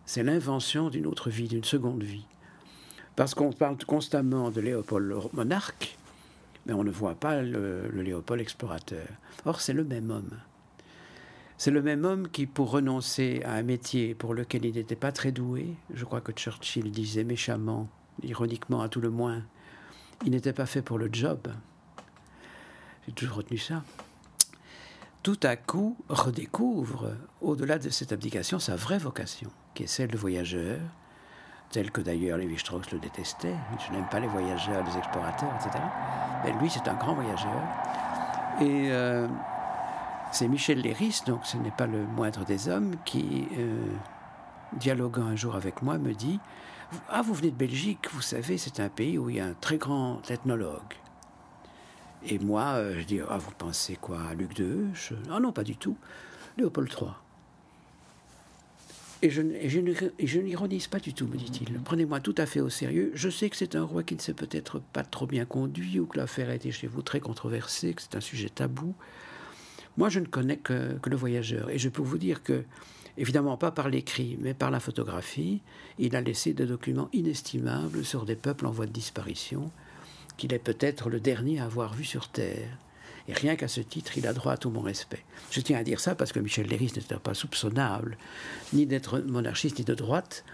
C'est 0.04 0.24
l'invention 0.24 0.90
d'une 0.90 1.06
autre 1.06 1.30
vie, 1.30 1.46
d'une 1.46 1.64
seconde 1.64 2.02
vie. 2.02 2.26
Parce 3.14 3.34
qu'on 3.34 3.52
parle 3.52 3.76
constamment 3.86 4.50
de 4.50 4.60
Léopold 4.60 5.14
monarque, 5.32 5.96
mais 6.66 6.72
on 6.72 6.82
ne 6.82 6.90
voit 6.90 7.14
pas 7.14 7.42
le, 7.42 7.88
Léopold 7.88 8.40
explorateur. 8.40 9.06
Or, 9.44 9.60
c'est 9.60 9.74
le 9.74 9.84
même 9.84 10.10
homme. 10.10 10.38
C'est 11.62 11.70
le 11.70 11.80
même 11.80 12.04
homme 12.04 12.28
qui, 12.28 12.46
pour 12.46 12.72
renoncer 12.72 13.40
à 13.44 13.52
un 13.52 13.62
métier 13.62 14.16
pour 14.16 14.34
lequel 14.34 14.64
il 14.64 14.74
n'était 14.74 14.96
pas 14.96 15.12
très 15.12 15.30
doué, 15.30 15.76
je 15.94 16.04
crois 16.04 16.20
que 16.20 16.32
Churchill 16.32 16.90
disait 16.90 17.22
méchamment, 17.22 17.88
ironiquement 18.24 18.80
à 18.80 18.88
tout 18.88 19.00
le 19.00 19.10
moins, 19.10 19.44
il 20.24 20.32
n'était 20.32 20.52
pas 20.52 20.66
fait 20.66 20.82
pour 20.82 20.98
le 20.98 21.08
job. 21.12 21.38
J'ai 23.06 23.12
toujours 23.12 23.36
retenu 23.36 23.58
ça. 23.58 23.84
Tout 25.22 25.38
à 25.44 25.54
coup, 25.54 25.96
redécouvre, 26.08 27.12
au-delà 27.40 27.78
de 27.78 27.90
cette 27.90 28.10
abdication, 28.10 28.58
sa 28.58 28.74
vraie 28.74 28.98
vocation, 28.98 29.52
qui 29.74 29.84
est 29.84 29.86
celle 29.86 30.10
de 30.10 30.18
voyageur, 30.18 30.80
tel 31.70 31.92
que 31.92 32.00
d'ailleurs 32.00 32.38
Lévi-Strauss 32.38 32.90
le 32.90 32.98
détestait. 32.98 33.54
Je 33.86 33.92
n'aime 33.92 34.08
pas 34.10 34.18
les 34.18 34.26
voyageurs, 34.26 34.84
les 34.84 34.98
explorateurs, 34.98 35.54
etc. 35.60 35.78
Mais 36.44 36.52
lui, 36.60 36.68
c'est 36.68 36.88
un 36.88 36.94
grand 36.94 37.14
voyageur. 37.14 37.62
Et 38.60 38.90
euh, 38.90 39.28
c'est 40.32 40.48
Michel 40.48 40.80
Léris, 40.80 41.20
donc 41.26 41.44
ce 41.44 41.56
n'est 41.58 41.70
pas 41.70 41.86
le 41.86 42.06
moindre 42.06 42.44
des 42.44 42.68
hommes, 42.68 42.96
qui, 43.04 43.46
euh, 43.58 43.86
dialoguant 44.78 45.26
un 45.26 45.36
jour 45.36 45.54
avec 45.54 45.82
moi, 45.82 45.98
me 45.98 46.14
dit 46.14 46.40
Ah, 47.08 47.22
vous 47.22 47.34
venez 47.34 47.50
de 47.50 47.56
Belgique, 47.56 48.08
vous 48.12 48.22
savez, 48.22 48.58
c'est 48.58 48.80
un 48.80 48.88
pays 48.88 49.18
où 49.18 49.28
il 49.28 49.36
y 49.36 49.40
a 49.40 49.46
un 49.46 49.54
très 49.54 49.76
grand 49.76 50.22
ethnologue. 50.30 50.94
Et 52.26 52.38
moi, 52.38 52.64
euh, 52.76 52.96
je 52.98 53.04
dis 53.04 53.20
Ah, 53.28 53.38
vous 53.38 53.52
pensez 53.56 53.96
quoi 53.96 54.32
Luc 54.34 54.54
de 54.54 54.88
Heusch 54.90 55.12
Ah 55.30 55.38
non, 55.38 55.52
pas 55.52 55.64
du 55.64 55.76
tout. 55.76 55.96
Léopold 56.56 56.90
III. 56.90 57.10
Et 59.24 59.30
je, 59.30 59.42
je, 60.18 60.40
n'ironise 60.40 60.88
pas 60.88 60.98
du 60.98 61.14
tout, 61.14 61.28
me 61.28 61.36
dit-il. 61.36 61.78
Prenez-moi 61.78 62.18
tout 62.18 62.34
à 62.38 62.46
fait 62.46 62.60
au 62.60 62.68
sérieux. 62.70 63.12
Je 63.14 63.28
sais 63.28 63.48
que 63.50 63.56
c'est 63.56 63.76
un 63.76 63.84
roi 63.84 64.02
qui 64.02 64.16
ne 64.16 64.20
s'est 64.20 64.34
peut-être 64.34 64.80
pas 64.80 65.04
trop 65.04 65.26
bien 65.26 65.44
conduit, 65.44 66.00
ou 66.00 66.06
que 66.06 66.18
l'affaire 66.18 66.48
a 66.48 66.54
été 66.54 66.72
chez 66.72 66.88
vous 66.88 67.02
très 67.02 67.20
controversée, 67.20 67.94
que 67.94 68.02
c'est 68.02 68.16
un 68.16 68.20
sujet 68.20 68.48
tabou. 68.48 68.94
Moi, 69.96 70.08
je 70.08 70.20
ne 70.20 70.26
connais 70.26 70.56
que, 70.56 70.94
que, 70.98 71.10
le 71.10 71.16
voyageur. 71.16 71.70
Et 71.70 71.78
je 71.78 71.88
peux 71.88 72.02
vous 72.02 72.18
dire 72.18 72.42
que, 72.42 72.64
évidemment 73.18 73.56
pas 73.56 73.70
par 73.70 73.88
l'écrit, 73.88 74.38
mais 74.40 74.54
par 74.54 74.70
la 74.70 74.80
photographie, 74.80 75.60
il 75.98 76.16
a 76.16 76.20
laissé 76.20 76.54
des 76.54 76.66
documents 76.66 77.08
inestimables 77.12 78.04
sur 78.04 78.24
des 78.24 78.36
peuples 78.36 78.66
en 78.66 78.70
voie 78.70 78.86
de 78.86 78.92
disparition, 78.92 79.70
qu'il 80.36 80.52
est 80.54 80.58
peut-être 80.58 81.10
le 81.10 81.20
dernier 81.20 81.60
à 81.60 81.64
avoir 81.64 81.94
vu 81.94 82.04
sur 82.04 82.28
Terre. 82.28 82.78
Et 83.28 83.34
rien 83.34 83.56
qu'à 83.56 83.68
ce 83.68 83.80
titre, 83.80 84.18
il 84.18 84.26
a 84.26 84.32
droit 84.32 84.52
à 84.52 84.56
tout 84.56 84.70
mon 84.70 84.80
respect. 84.80 85.22
Je 85.50 85.60
tiens 85.60 85.78
à 85.78 85.84
dire 85.84 86.00
ça 86.00 86.14
parce 86.14 86.32
que 86.32 86.40
Michel 86.40 86.66
Léris 86.66 86.92
n'était 86.96 87.14
pas 87.16 87.34
soupçonnable 87.34 88.16
ni 88.72 88.86
d'être 88.86 89.20
monarchiste 89.20 89.78
ni 89.78 89.84
de 89.84 89.94
droite. 89.94 90.44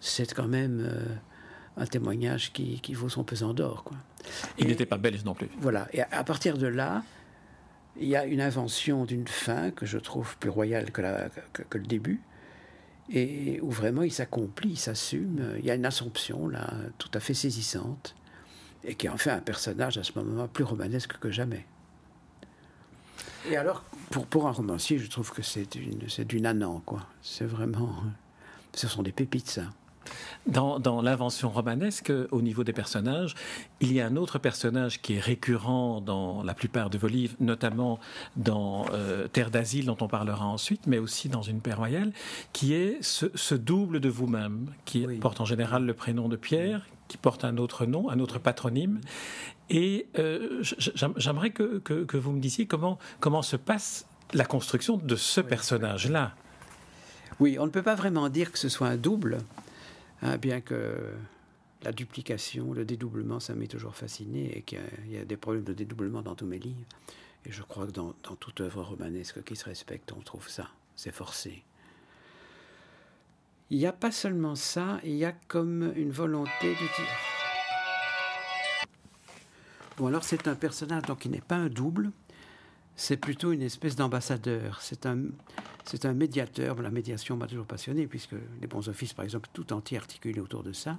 C'est 0.00 0.32
quand 0.34 0.48
même 0.48 0.80
euh, 0.80 1.04
un 1.76 1.86
témoignage 1.86 2.52
qui, 2.52 2.80
vaut 2.94 3.08
son 3.08 3.22
pesant 3.22 3.54
d'or. 3.54 3.84
Il 4.58 4.66
n'était 4.66 4.86
pas 4.86 4.96
belge 4.96 5.24
non 5.24 5.34
plus. 5.34 5.48
Voilà. 5.60 5.88
Et 5.92 6.00
à, 6.00 6.24
partir 6.24 6.58
de 6.58 6.66
là, 6.66 7.04
il 7.96 8.08
y 8.08 8.16
a 8.16 8.24
une 8.24 8.40
invention 8.40 9.04
d'une 9.04 9.26
fin 9.26 9.70
que 9.70 9.86
je 9.86 9.98
trouve 9.98 10.36
plus 10.38 10.50
royale 10.50 10.90
que, 10.90 11.02
le 11.02 11.86
début 11.86 12.20
et 13.12 13.60
où 13.60 13.70
vraiment 13.70 14.02
il 14.02 14.12
s'accomplit, 14.12 14.70
il 14.70 14.78
s'assume. 14.78 15.54
Il 15.58 15.64
y 15.64 15.70
a 15.70 15.74
une 15.74 15.86
assomption 15.86 16.48
là 16.48 16.72
tout 16.98 17.10
à 17.14 17.20
fait 17.20 17.34
saisissante 17.34 18.14
et 18.84 18.94
qui 18.94 19.08
en 19.08 19.16
fait 19.16 19.30
un 19.30 19.40
personnage 19.40 19.98
à 19.98 20.04
ce 20.04 20.12
moment 20.16 20.46
plus 20.48 20.64
romanesque 20.64 21.18
que 21.18 21.30
jamais. 21.30 21.66
Et 23.48 23.56
alors, 23.56 23.84
pour, 24.10 24.46
un 24.46 24.52
romancier, 24.52 24.98
je 24.98 25.08
trouve 25.08 25.32
que 25.32 25.42
c'est 25.42 25.76
du 26.26 26.40
nanant, 26.40 26.82
quoi. 26.84 27.06
C'est 27.22 27.46
vraiment. 27.46 27.94
Ce 28.74 28.86
sont 28.86 29.02
des 29.02 29.12
pépites, 29.12 29.48
ça. 29.48 29.62
Dans, 30.46 30.78
dans 30.78 31.02
l'invention 31.02 31.50
romanesque, 31.50 32.10
au 32.30 32.40
niveau 32.40 32.64
des 32.64 32.72
personnages, 32.72 33.34
il 33.80 33.92
y 33.92 34.00
a 34.00 34.06
un 34.06 34.16
autre 34.16 34.38
personnage 34.38 35.02
qui 35.02 35.14
est 35.14 35.20
récurrent 35.20 36.00
dans 36.00 36.42
la 36.42 36.54
plupart 36.54 36.88
de 36.88 36.96
vos 36.96 37.08
livres, 37.08 37.34
notamment 37.40 38.00
dans 38.36 38.86
euh, 38.94 39.28
Terre 39.28 39.50
d'asile, 39.50 39.84
dont 39.84 39.98
on 40.00 40.08
parlera 40.08 40.46
ensuite, 40.46 40.86
mais 40.86 40.98
aussi 40.98 41.28
dans 41.28 41.42
Une 41.42 41.60
paix 41.60 41.74
royale, 41.74 42.12
qui 42.54 42.72
est 42.72 42.98
ce, 43.02 43.54
double 43.54 44.00
de 44.00 44.08
vous-même, 44.08 44.72
qui 44.86 45.06
porte 45.20 45.40
en 45.40 45.44
général 45.44 45.84
le 45.84 45.92
prénom 45.92 46.28
de 46.28 46.36
Pierre, 46.36 46.86
qui 47.08 47.18
porte 47.18 47.44
un 47.44 47.58
autre 47.58 47.84
nom, 47.84 48.08
un 48.08 48.18
autre 48.18 48.38
patronyme. 48.38 49.00
Et 49.68 50.06
euh, 50.18 50.62
j'aimerais 51.16 51.50
que, 51.50 51.78
que, 51.78 52.16
vous 52.16 52.32
me 52.32 52.40
disiez 52.40 52.66
comment, 52.66 52.98
comment 53.20 53.42
se 53.42 53.56
passe 53.56 54.06
la 54.32 54.44
construction 54.44 54.96
de 54.96 55.16
ce 55.16 55.40
personnage-là. 55.40 56.32
Oui, 57.40 57.58
on 57.58 57.66
ne 57.66 57.70
peut 57.70 57.82
pas 57.82 57.94
vraiment 57.94 58.28
dire 58.28 58.52
que 58.52 58.58
ce 58.58 58.68
soit 58.68 58.88
un 58.88 58.96
double, 58.96 59.38
hein, 60.22 60.36
bien 60.38 60.60
que 60.60 61.14
la 61.82 61.92
duplication, 61.92 62.72
le 62.72 62.84
dédoublement, 62.84 63.40
ça 63.40 63.54
m'est 63.54 63.66
toujours 63.66 63.94
fasciné 63.94 64.56
et 64.56 64.62
qu'il 64.62 64.80
y, 65.08 65.16
a 65.16 65.24
des 65.24 65.36
problèmes 65.36 65.64
de 65.64 65.72
dédoublement 65.72 66.22
dans 66.22 66.34
tous 66.34 66.46
mes 66.46 66.58
livres. 66.58 66.84
Et 67.46 67.52
je 67.52 67.62
crois 67.62 67.86
que 67.86 67.92
dans, 67.92 68.12
toute 68.12 68.60
œuvre 68.60 68.82
romanesque 68.82 69.42
qui 69.44 69.56
se 69.56 69.64
respecte, 69.64 70.12
on 70.12 70.20
trouve 70.20 70.48
ça. 70.48 70.68
C'est 70.94 71.12
forcé. 71.12 71.62
Il 73.70 73.78
n'y 73.78 73.86
a 73.86 73.92
pas 73.92 74.10
seulement 74.10 74.56
ça, 74.56 75.00
il 75.04 75.14
y 75.14 75.24
a 75.24 75.32
comme 75.32 75.92
une 75.96 76.10
volonté 76.10 76.70
d'utiliser. 76.70 77.04
Bon, 79.96 80.08
alors 80.08 80.24
c'est 80.24 80.48
un 80.48 80.54
personnage 80.54 81.02
donc 81.02 81.20
qui 81.20 81.28
n'est 81.28 81.40
pas 81.40 81.56
un 81.56 81.68
double, 81.68 82.10
c'est 82.96 83.16
plutôt 83.16 83.52
une 83.52 83.62
espèce 83.62 83.96
d'ambassadeur. 83.96 84.80
C'est 84.82 85.06
un, 85.06 85.18
c'est 85.84 86.04
un 86.04 86.12
médiateur. 86.12 86.80
La 86.82 86.90
médiation 86.90 87.36
m'a 87.36 87.46
toujours 87.46 87.66
passionné, 87.66 88.06
puisque 88.06 88.34
les 88.60 88.66
bons 88.66 88.88
offices, 88.88 89.12
par 89.12 89.24
exemple, 89.24 89.48
tout 89.52 89.72
entier 89.72 89.98
articulé 89.98 90.40
autour 90.40 90.62
de 90.62 90.72
ça. 90.72 90.98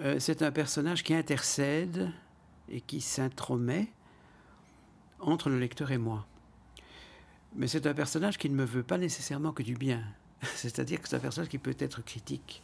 Euh, 0.00 0.18
c'est 0.18 0.42
un 0.42 0.52
personnage 0.52 1.02
qui 1.02 1.14
intercède 1.14 2.10
et 2.70 2.80
qui 2.80 3.00
s'intromet 3.00 3.88
entre 5.18 5.50
le 5.50 5.58
lecteur 5.58 5.90
et 5.90 5.98
moi. 5.98 6.26
Mais 7.54 7.66
c'est 7.66 7.86
un 7.86 7.94
personnage 7.94 8.38
qui 8.38 8.48
ne 8.48 8.54
me 8.54 8.64
veut 8.64 8.82
pas 8.82 8.98
nécessairement 8.98 9.52
que 9.52 9.62
du 9.62 9.74
bien. 9.74 10.02
C'est-à-dire 10.54 11.02
que 11.02 11.08
c'est 11.08 11.16
un 11.16 11.20
personnage 11.20 11.50
qui 11.50 11.58
peut 11.58 11.76
être 11.78 12.02
critique. 12.02 12.62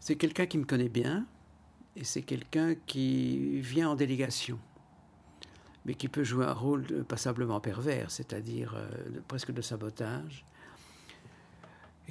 C'est 0.00 0.16
quelqu'un 0.16 0.46
qui 0.46 0.58
me 0.58 0.64
connaît 0.64 0.88
bien, 0.88 1.26
et 1.96 2.04
c'est 2.04 2.22
quelqu'un 2.22 2.74
qui 2.86 3.60
vient 3.60 3.90
en 3.90 3.94
délégation, 3.94 4.58
mais 5.88 5.94
qui 5.94 6.08
peut 6.08 6.22
jouer 6.22 6.44
un 6.44 6.52
rôle 6.52 6.84
passablement 7.08 7.60
pervers, 7.60 8.10
c'est-à-dire 8.10 8.74
euh, 8.76 8.90
presque 9.26 9.52
de 9.52 9.62
sabotage, 9.62 10.44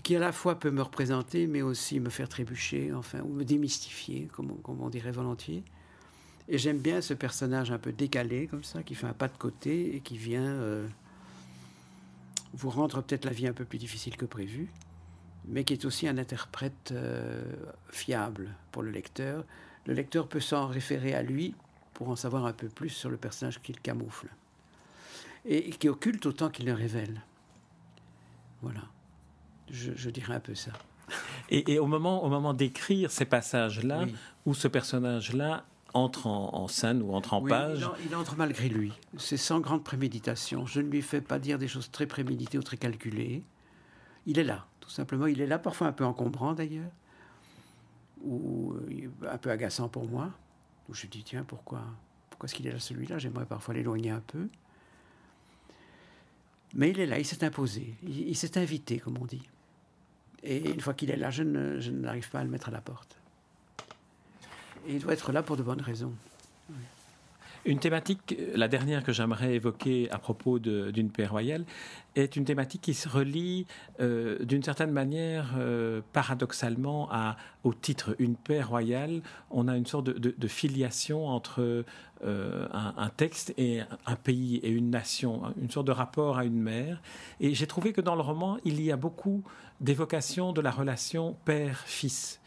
qui 0.01 0.15
à 0.15 0.19
la 0.19 0.31
fois 0.31 0.59
peut 0.59 0.71
me 0.71 0.81
représenter, 0.81 1.45
mais 1.45 1.61
aussi 1.61 1.99
me 1.99 2.09
faire 2.09 2.27
trébucher, 2.27 2.91
enfin, 2.91 3.19
ou 3.21 3.27
me 3.27 3.45
démystifier, 3.45 4.29
comme, 4.33 4.57
on 4.65 4.89
dirait 4.89 5.11
volontiers. 5.11 5.63
Et 6.49 6.57
j'aime 6.57 6.79
bien 6.79 7.01
ce 7.01 7.13
personnage 7.13 7.69
un 7.69 7.77
peu 7.77 7.91
décalé, 7.91 8.47
comme 8.47 8.63
ça, 8.63 8.81
qui 8.81 8.95
fait 8.95 9.05
un 9.05 9.13
pas 9.13 9.27
de 9.27 9.37
côté 9.37 9.95
et 9.95 9.99
qui 10.01 10.17
vient... 10.17 10.41
Euh, 10.41 10.87
vous 12.53 12.71
rendre 12.71 13.03
peut-être 13.03 13.25
la 13.25 13.31
vie 13.31 13.45
un 13.45 13.53
peu 13.53 13.65
plus 13.65 13.77
difficile 13.77 14.17
que 14.17 14.25
prévu, 14.25 14.69
mais 15.45 15.63
qui 15.63 15.73
est 15.73 15.85
aussi 15.85 16.07
un 16.07 16.17
interprète 16.17 16.91
euh, 16.93 17.43
fiable 17.91 18.55
pour 18.71 18.81
le 18.81 18.89
lecteur. 18.89 19.43
Le 19.85 19.93
lecteur 19.93 20.27
peut 20.27 20.39
s'en 20.39 20.65
référer 20.65 21.13
à 21.13 21.21
lui 21.21 21.53
pour 21.97 22.09
en 22.09 22.15
savoir 22.15 22.45
un 22.45 22.53
peu 22.53 22.69
plus 22.69 22.89
sur 22.89 23.09
le 23.09 23.17
personnage 23.17 23.59
qu'il 23.59 23.81
camoufle, 23.81 24.29
et 25.45 25.71
qui 25.71 25.89
occulte 25.89 26.27
autant 26.27 26.49
qu'il 26.51 26.67
le 26.67 26.73
révèle. 26.73 27.23
Voilà, 28.61 28.81
je, 29.71 30.09
dirais 30.11 30.35
un 30.35 30.39
peu 30.39 30.53
ça. 30.53 30.73
Et, 31.49 31.79
au 31.79 31.87
moment, 31.87 32.23
au 32.23 32.29
moment 32.29 32.53
d'écrire 32.53 33.09
ces 33.09 33.25
passages-là, 33.25 34.05
où 34.45 34.53
ce 34.53 34.67
personnage-là 34.67 35.65
entre 35.95 36.27
en, 36.27 36.67
scène 36.67 37.01
ou 37.01 37.13
entre 37.13 37.33
en 37.33 37.41
page. 37.41 37.89
Il, 38.05 38.15
entre 38.15 38.35
malgré 38.35 38.69
lui. 38.69 38.93
C'est 39.17 39.37
sans 39.37 39.59
grande 39.59 39.83
préméditation. 39.83 40.67
Je 40.67 40.81
ne 40.81 40.91
lui 40.91 41.01
fais 41.01 41.21
pas 41.21 41.39
dire 41.39 41.57
des 41.57 41.67
choses 41.67 41.89
très 41.89 42.05
préméditées 42.05 42.59
ou 42.59 42.63
très 42.63 42.77
calculées. 42.77 43.43
Il 44.27 44.37
est 44.37 44.43
là, 44.43 44.67
tout 44.81 44.91
simplement. 44.91 45.25
Il 45.25 45.41
est 45.41 45.47
là, 45.47 45.57
parfois 45.57 45.87
un 45.87 45.93
peu 45.93 46.05
encombrant 46.05 46.53
d'ailleurs, 46.53 46.91
ou 48.23 48.73
euh, 48.73 49.09
un 49.31 49.37
peu 49.39 49.49
agaçant 49.49 49.89
pour 49.89 50.07
moi. 50.07 50.31
Où 50.89 50.93
je 50.93 51.07
dis 51.07 51.23
tiens 51.23 51.43
pourquoi 51.43 51.81
pourquoi 52.29 52.47
est-ce 52.47 52.55
qu'il 52.55 52.67
est 52.67 52.71
là 52.71 52.79
celui-là? 52.79 53.17
J'aimerais 53.17 53.45
parfois 53.45 53.73
l'éloigner 53.73 54.11
un 54.11 54.19
peu. 54.19 54.47
Mais 56.75 56.91
il 56.91 56.99
est 56.99 57.07
là, 57.07 57.17
il 57.17 57.25
s'est 57.25 57.43
imposé, 57.43 57.95
il, 58.03 58.35
s'est 58.35 58.59
invité, 58.59 58.99
comme 58.99 59.17
on 59.17 59.25
dit. 59.25 59.47
Et 60.43 60.69
une 60.69 60.81
fois 60.81 60.93
qu'il 60.93 61.09
est 61.09 61.15
là, 61.15 61.31
je 61.31 61.41
n'arrive 61.41 62.29
pas 62.29 62.41
à 62.41 62.43
le 62.43 62.49
mettre 62.49 62.67
à 62.67 62.71
la 62.71 62.81
porte 62.81 63.17
il 64.87 64.99
doit 64.99 65.13
être 65.13 65.31
là 65.31 65.43
pour 65.43 65.57
de 65.57 65.63
bonnes 65.63 65.81
raisons. 65.81 66.13
Une 67.67 67.79
thématique, 67.79 68.33
la 68.55 68.69
dernière 68.69 69.03
que 69.03 69.11
j'aimerais 69.11 69.55
évoquer 69.55 70.09
à 70.09 70.19
propos 70.19 70.57
d'une 70.57 71.11
paix 71.11 71.25
royale, 71.25 71.65
est 72.15 72.37
une 72.37 72.45
thématique 72.45 72.79
qui 72.81 72.93
se 72.93 73.09
relie 73.09 73.67
euh, 73.99 74.41
d'une 74.45 74.63
certaine 74.63 74.91
manière, 74.91 75.53
euh, 75.57 75.99
paradoxalement, 76.13 77.09
au 77.65 77.73
titre 77.73 78.15
Une 78.19 78.37
paix 78.37 78.61
royale. 78.61 79.21
On 79.51 79.67
a 79.67 79.75
une 79.75 79.85
sorte 79.85 80.05
de, 80.05 80.47
filiation 80.47 81.27
entre 81.27 81.83
euh, 82.23 82.67
un, 82.71 83.09
texte 83.09 83.53
et 83.57 83.81
un 84.05 84.15
pays 84.15 84.61
et 84.63 84.69
une 84.69 84.89
nation, 84.89 85.41
une 85.61 85.69
sorte 85.69 85.87
de 85.87 85.91
rapport 85.91 86.37
à 86.37 86.45
une 86.45 86.61
mère. 86.61 87.01
Et 87.41 87.53
j'ai 87.53 87.67
trouvé 87.67 87.91
que 87.91 87.99
dans 87.99 88.15
le 88.15 88.21
roman, 88.21 88.57
il 88.63 88.81
y 88.81 88.93
a 88.93 88.97
beaucoup 88.97 89.43
d'évocation 89.81 90.53
de 90.53 90.61
la 90.61 90.71
relation 90.71 91.35
père-fils. 91.43 92.39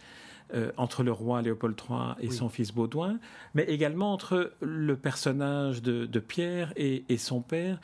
Euh, 0.52 0.72
entre 0.76 1.04
le 1.04 1.12
roi 1.12 1.42
Léopold 1.42 1.76
III 1.78 2.14
et 2.18 2.30
son 2.32 2.48
fils 2.48 2.72
Baudouin, 2.72 3.20
mais 3.54 3.62
également 3.64 4.12
entre 4.12 4.52
le 4.60 4.96
personnage 4.96 5.80
de, 5.80 6.18
Pierre 6.18 6.72
et, 6.74 7.04
son 7.18 7.40
père, 7.40 7.80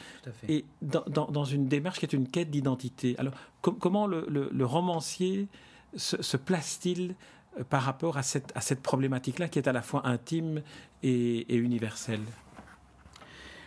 et 0.49 0.65
dans, 0.83 1.45
une 1.45 1.69
démarche 1.69 2.01
qui 2.01 2.07
est 2.07 2.13
une 2.13 2.29
quête 2.29 2.51
d'identité. 2.51 3.15
Alors, 3.19 3.35
comment 3.61 4.09
le, 4.09 4.65
romancier 4.65 5.47
se, 5.95 6.37
place-t-il 6.37 7.15
euh, 7.59 7.63
par 7.63 7.83
rapport 7.83 8.17
à 8.17 8.25
cette, 8.25 8.51
à 8.57 8.61
cette 8.61 8.83
problématique-là 8.83 9.49
qui 9.49 9.61
est 9.61 9.69
à 9.69 9.73
la 9.73 9.83
fois 9.83 10.05
intime 10.05 10.63
et, 11.05 11.55
universelle? 11.55 12.25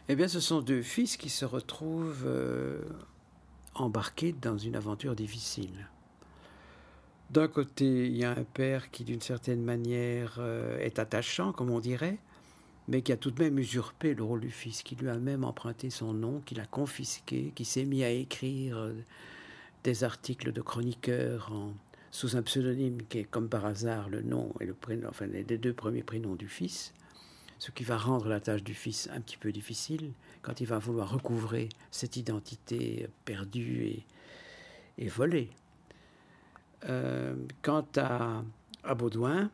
Eh 0.09 0.15
bien, 0.17 0.27
ce 0.27 0.41
sont 0.41 0.59
deux 0.59 0.81
fils 0.81 1.15
qui 1.15 1.29
se 1.29 1.45
retrouvent 1.45 2.25
euh, 2.25 2.81
embarqués 3.75 4.33
dans 4.33 4.57
une 4.57 4.75
aventure 4.75 5.15
difficile. 5.15 5.87
D'un 7.29 7.47
côté, 7.47 8.07
il 8.07 8.17
y 8.17 8.23
a 8.23 8.31
un 8.31 8.43
père 8.43 8.89
qui, 8.89 9.03
d'une 9.03 9.21
certaine 9.21 9.63
manière, 9.63 10.37
euh, 10.39 10.79
est 10.79 10.97
attachant, 10.97 11.51
comme 11.51 11.69
on 11.69 11.79
dirait, 11.79 12.17
mais 12.87 13.03
qui 13.03 13.11
a 13.11 13.17
tout 13.17 13.29
de 13.29 13.43
même 13.43 13.59
usurpé 13.59 14.15
le 14.15 14.23
rôle 14.23 14.39
du 14.39 14.49
fils, 14.49 14.81
qui 14.81 14.95
lui 14.95 15.09
a 15.09 15.15
même 15.15 15.43
emprunté 15.43 15.91
son 15.91 16.11
nom, 16.11 16.41
qui 16.43 16.55
l'a 16.55 16.65
confisqué, 16.65 17.51
qui 17.53 17.65
s'est 17.65 17.85
mis 17.85 18.03
à 18.03 18.09
écrire 18.09 18.79
euh, 18.79 18.93
des 19.83 20.03
articles 20.03 20.51
de 20.51 20.61
chroniqueur 20.61 21.51
sous 22.09 22.35
un 22.35 22.41
pseudonyme 22.41 23.03
qui 23.07 23.19
est, 23.19 23.23
comme 23.25 23.47
par 23.47 23.65
hasard, 23.67 24.09
le 24.09 24.23
nom 24.23 24.51
et 24.59 24.65
le 24.65 24.73
prénom, 24.73 25.09
enfin 25.09 25.27
les 25.27 25.43
deux 25.43 25.73
premiers 25.73 26.01
prénoms 26.01 26.33
du 26.33 26.47
fils, 26.47 26.95
ce 27.59 27.69
qui 27.69 27.83
va 27.83 27.97
rendre 27.97 28.27
la 28.27 28.39
tâche 28.39 28.63
du 28.63 28.73
fils 28.73 29.07
un 29.13 29.21
petit 29.21 29.37
peu 29.37 29.51
difficile 29.51 30.13
quand 30.41 30.61
il 30.61 30.65
va 30.65 30.79
vouloir 30.79 31.11
recouvrer 31.11 31.69
cette 31.91 32.17
identité 32.17 33.07
perdue 33.25 33.83
et, 33.83 34.05
et 34.97 35.07
volée. 35.07 35.51
Euh, 36.85 37.35
quant 37.61 37.85
à, 37.97 38.43
à, 38.83 38.95
Baudouin, 38.95 39.49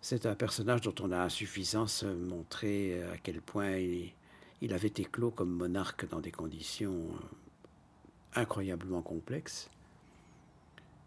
c'est 0.00 0.26
un 0.26 0.34
personnage 0.34 0.80
dont 0.80 0.94
on 1.00 1.12
a 1.12 1.22
à 1.22 1.28
suffisance 1.28 2.02
montré 2.02 3.02
à 3.12 3.16
quel 3.18 3.40
point 3.40 3.76
il, 3.76 4.72
avait 4.72 4.88
éclos 4.88 5.30
comme 5.30 5.50
monarque 5.50 6.08
dans 6.08 6.20
des 6.20 6.32
conditions 6.32 6.94
euh, 6.94 8.40
incroyablement 8.40 9.02
complexes, 9.02 9.70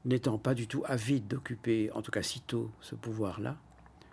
n'étant 0.06 0.38
pas 0.38 0.54
du 0.54 0.68
tout 0.68 0.84
avide 0.86 1.28
d'occuper, 1.28 1.92
en 1.92 2.02
tout 2.02 2.12
cas 2.12 2.24
sitôt, 2.24 2.72
ce 2.80 2.96
pouvoir-là, 2.96 3.58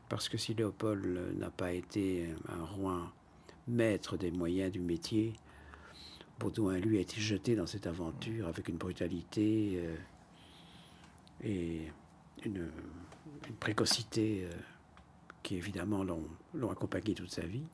parce 0.09 0.29
que 0.29 0.39
si 0.39 0.55
Léopold 0.55 1.39
n'a 1.39 1.51
pas 1.51 1.73
été 1.73 2.29
un 2.49 2.65
roi 2.65 3.13
maître 3.69 4.17
des 4.17 4.31
moyens 4.31 4.73
du 4.73 4.81
métier, 4.81 5.35
Baudouin, 6.39 6.79
lui, 6.79 6.99
a 6.99 7.01
été 7.01 7.19
jeté 7.19 7.57
dans 7.57 7.67
cette 7.67 7.87
aventure 7.87 8.47
avec 8.47 8.69
une 8.69 8.77
brutalité 8.77 9.81
euh, 9.83 9.97
et 11.43 11.83
une, 12.45 12.71
précocité 13.61 14.45
euh, 14.45 14.55
qui 15.43 15.57
évidemment 15.57 16.05
l'ont 16.05 16.71
accompagné 16.71 17.15
toute 17.15 17.31
sa 17.31 17.43
vie 17.43 17.65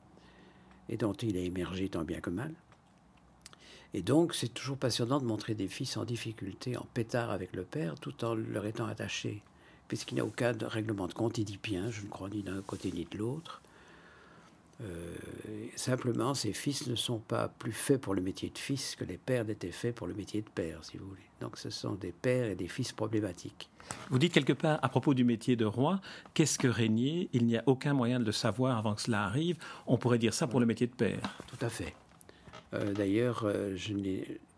et 0.89 0.97
dont 0.97 1.13
il 1.13 1.37
a 1.37 1.39
émergé 1.39 1.89
tant 1.89 2.03
bien 2.03 2.19
que 2.19 2.29
mal. 2.29 2.53
Et 3.93 4.01
donc 4.01 4.33
c'est 4.33 4.53
toujours 4.53 4.77
passionnant 4.77 5.19
de 5.19 5.25
montrer 5.25 5.53
des 5.53 5.67
fils 5.67 5.97
en 5.97 6.05
difficulté, 6.05 6.77
en 6.77 6.85
pétard 6.93 7.31
avec 7.31 7.55
le 7.55 7.63
père, 7.63 7.99
tout 7.99 8.23
en 8.25 8.33
leur 8.33 8.65
étant 8.65 8.85
attachés, 8.85 9.41
puisqu'il 9.87 10.15
n'y 10.15 10.21
a 10.21 10.25
aucun 10.25 10.53
règlement 10.61 11.07
de 11.07 11.13
compte 11.13 11.37
édipien, 11.39 11.91
je 11.91 12.01
ne 12.01 12.07
crois 12.07 12.29
ni 12.29 12.43
d'un 12.43 12.61
côté 12.61 12.91
ni 12.91 13.05
de 13.05 13.17
l'autre. 13.17 13.61
Euh, 14.83 15.15
simplement, 15.75 16.33
ces 16.33 16.53
fils 16.53 16.87
ne 16.87 16.95
sont 16.95 17.19
pas 17.19 17.47
plus 17.47 17.71
faits 17.71 18.01
pour 18.01 18.13
le 18.13 18.21
métier 18.21 18.49
de 18.49 18.57
fils 18.57 18.95
que 18.95 19.05
les 19.05 19.17
pères 19.17 19.45
n'étaient 19.45 19.71
faits 19.71 19.95
pour 19.95 20.07
le 20.07 20.13
métier 20.13 20.41
de 20.41 20.49
père, 20.49 20.83
si 20.83 20.97
vous 20.97 21.07
voulez. 21.07 21.21
Donc 21.41 21.57
ce 21.57 21.69
sont 21.69 21.93
des 21.93 22.11
pères 22.11 22.49
et 22.49 22.55
des 22.55 22.67
fils 22.67 22.91
problématiques. 22.91 23.69
Vous 24.09 24.19
dites 24.19 24.33
quelque 24.33 24.53
part 24.53 24.79
à 24.81 24.89
propos 24.89 25.13
du 25.13 25.23
métier 25.23 25.55
de 25.55 25.65
roi, 25.65 26.01
qu'est-ce 26.33 26.57
que 26.57 26.67
régner 26.67 27.29
Il 27.33 27.45
n'y 27.45 27.57
a 27.57 27.63
aucun 27.65 27.93
moyen 27.93 28.19
de 28.19 28.25
le 28.25 28.31
savoir 28.31 28.77
avant 28.77 28.95
que 28.95 29.01
cela 29.01 29.23
arrive. 29.23 29.57
On 29.87 29.97
pourrait 29.97 30.19
dire 30.19 30.33
ça 30.33 30.47
pour 30.47 30.59
le 30.59 30.65
métier 30.65 30.87
de 30.87 30.93
père. 30.93 31.19
Tout 31.47 31.65
à 31.65 31.69
fait. 31.69 31.93
Euh, 32.73 32.93
d'ailleurs, 32.93 33.43
euh, 33.45 33.75
je, 33.75 33.93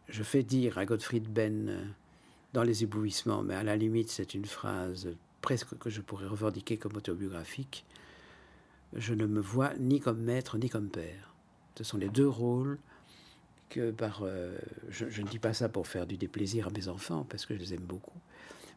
je, 0.10 0.24
fais 0.24 0.44
dire 0.44 0.78
à 0.78 0.86
Gottfried 0.86 1.28
Ben 1.28 1.94
dans 2.54 2.64
Les 2.64 2.84
éblouissements, 2.84 3.42
mais 3.42 3.56
à 3.56 3.64
la 3.64 3.76
limite 3.76 4.10
c'est 4.10 4.34
une 4.34 4.46
phrase 4.46 5.10
presque 5.42 5.78
que 5.78 5.90
je 5.90 6.02
pourrais 6.02 6.28
revendiquer 6.28 6.78
comme 6.78 6.96
autobiographique 6.96 7.86
je 8.96 9.14
ne 9.14 9.26
me 9.26 9.42
vois 9.42 9.74
ni 9.80 10.00
comme 10.00 10.22
maître 10.22 10.58
ni 10.58 10.70
comme 10.70 10.90
père. 10.90 11.34
Ce 11.78 11.84
sont 11.84 11.98
les 11.98 12.10
deux 12.10 12.28
rôles 12.28 12.78
que 13.70 13.92
par... 13.92 14.22
Euh, 14.24 14.58
je, 14.90 15.22
ne 15.22 15.28
dis 15.28 15.40
pas 15.40 15.54
ça 15.54 15.70
pour 15.70 15.88
faire 15.88 16.06
du 16.08 16.18
déplaisir 16.18 16.68
à 16.68 16.70
mes 16.70 16.88
enfants, 16.88 17.26
parce 17.30 17.46
que 17.46 17.54
je 17.56 17.60
les 17.60 17.74
aime 17.74 17.82
beaucoup, 17.82 18.20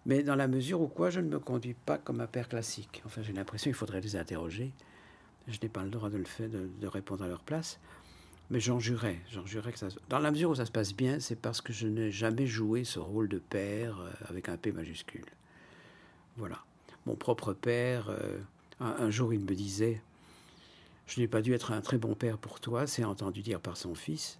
mais 0.06 0.22
dans 0.22 0.34
la 0.34 0.48
mesure 0.48 0.80
où 0.80 0.88
quoi 0.88 1.10
je 1.10 1.20
ne 1.20 1.28
me 1.28 1.38
conduis 1.38 1.74
pas 1.74 1.98
comme 1.98 2.20
un 2.20 2.26
père 2.26 2.48
classique. 2.48 3.02
Enfin, 3.04 3.22
j'ai 3.22 3.32
l'impression 3.32 3.70
qu'il 3.70 3.76
faudrait 3.76 4.00
les 4.00 4.16
interroger. 4.16 4.72
Je 5.46 5.58
n'ai 5.62 5.68
pas 5.68 5.82
le 5.82 5.90
droit 5.90 6.10
de 6.10 6.16
le 6.16 6.24
faire, 6.24 6.48
de, 6.48 6.86
répondre 6.86 7.24
à 7.24 7.28
leur 7.28 7.42
place. 7.42 7.78
Mais 8.50 8.60
j'en 8.60 8.78
jurais, 8.78 9.18
j'en 9.30 9.44
jurais 9.44 9.72
que 9.72 9.78
ça... 9.78 9.88
Dans 10.08 10.18
la 10.18 10.30
mesure 10.30 10.50
où 10.50 10.54
ça 10.54 10.64
se 10.64 10.70
passe 10.70 10.94
bien, 10.94 11.20
c'est 11.20 11.36
parce 11.36 11.60
que 11.60 11.72
je 11.72 11.86
n'ai 11.86 12.10
jamais 12.10 12.46
joué 12.46 12.84
ce 12.84 12.98
rôle 12.98 13.28
de 13.28 13.38
père 13.38 14.00
euh, 14.00 14.10
avec 14.28 14.48
un 14.48 14.56
P 14.56 14.72
majuscule. 14.72 15.26
Voilà. 16.38 16.64
Mon 17.04 17.14
propre 17.14 17.52
père, 17.52 18.08
euh, 18.08 18.38
un, 18.80 19.10
jour, 19.10 19.34
il 19.34 19.40
me 19.40 19.54
disait 19.54 20.00
Je 21.08 21.20
n'ai 21.20 21.26
pas 21.26 21.42
dû 21.42 21.52
être 21.54 21.72
un 21.72 21.80
très 21.80 21.98
bon 21.98 22.14
père 22.14 22.38
pour 22.38 22.60
toi, 22.60 22.86
c'est 22.86 23.02
entendu 23.02 23.42
dire 23.42 23.60
par 23.60 23.76
son 23.76 23.94
fils. 23.94 24.38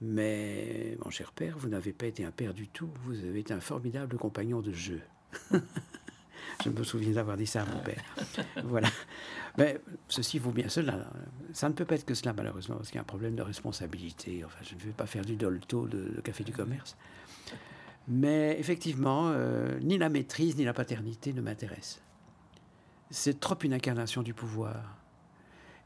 Mais, 0.00 0.96
mon 1.04 1.10
cher 1.10 1.32
père, 1.32 1.56
vous 1.56 1.68
n'avez 1.68 1.92
pas 1.92 2.06
été 2.06 2.24
un 2.24 2.30
père 2.30 2.52
du 2.52 2.66
tout, 2.66 2.90
vous 3.04 3.24
avez 3.24 3.40
été 3.40 3.54
un 3.54 3.60
formidable 3.60 4.16
compagnon 4.16 4.60
de 4.60 4.72
jeu. 4.72 5.00
Je 6.64 6.70
me 6.70 6.82
souviens 6.82 7.12
d'avoir 7.12 7.36
dit 7.36 7.46
ça 7.46 7.62
à 7.62 7.66
mon 7.66 7.80
père. 7.80 8.02
Voilà. 8.64 8.88
Mais 9.58 9.80
ceci 10.08 10.38
vaut 10.38 10.50
bien 10.50 10.68
cela. 10.68 11.10
Ça 11.52 11.68
ne 11.68 11.74
peut 11.74 11.84
pas 11.84 11.94
être 11.94 12.04
que 12.04 12.14
cela, 12.14 12.32
malheureusement, 12.32 12.76
parce 12.76 12.88
qu'il 12.88 12.96
y 12.96 12.98
a 12.98 13.02
un 13.02 13.04
problème 13.04 13.36
de 13.36 13.42
responsabilité. 13.42 14.44
Enfin, 14.44 14.58
je 14.62 14.74
ne 14.74 14.80
vais 14.80 14.92
pas 14.92 15.06
faire 15.06 15.24
du 15.24 15.36
dolto 15.36 15.86
de, 15.86 16.20
café 16.22 16.44
du 16.44 16.52
commerce. 16.52 16.96
Mais 18.08 18.56
effectivement, 18.58 19.30
euh, 19.30 19.78
ni 19.80 19.98
la 19.98 20.08
maîtrise 20.08 20.56
ni 20.56 20.64
la 20.64 20.74
paternité 20.74 21.32
ne 21.32 21.40
m'intéressent 21.40 22.00
c'est 23.10 23.40
trop 23.40 23.56
une 23.62 23.72
incarnation 23.72 24.22
du 24.22 24.34
pouvoir. 24.34 24.96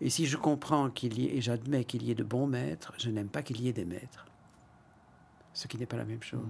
Et 0.01 0.11
si 0.11 0.27
je 0.27 0.37
comprends 0.37 0.91
qu'il 0.91 1.19
y 1.19 1.27
ait, 1.27 1.37
et 1.37 1.41
j'admets 1.41 1.85
qu'il 1.85 2.03
y 2.03 2.11
ait 2.11 2.15
de 2.15 2.25
bons 2.25 2.47
maîtres, 2.47 2.93
je 2.99 3.11
n'aime 3.11 3.29
pas 3.29 3.43
qu'il 3.43 3.61
y 3.61 3.69
ait 3.69 3.73
des 3.73 3.85
maîtres. 3.85 4.27
Ce 5.53 5.67
qui 5.67 5.77
n'est 5.77 5.87
pas 5.87 5.97
la 5.97 6.05
même 6.05 6.23
chose. 6.23 6.41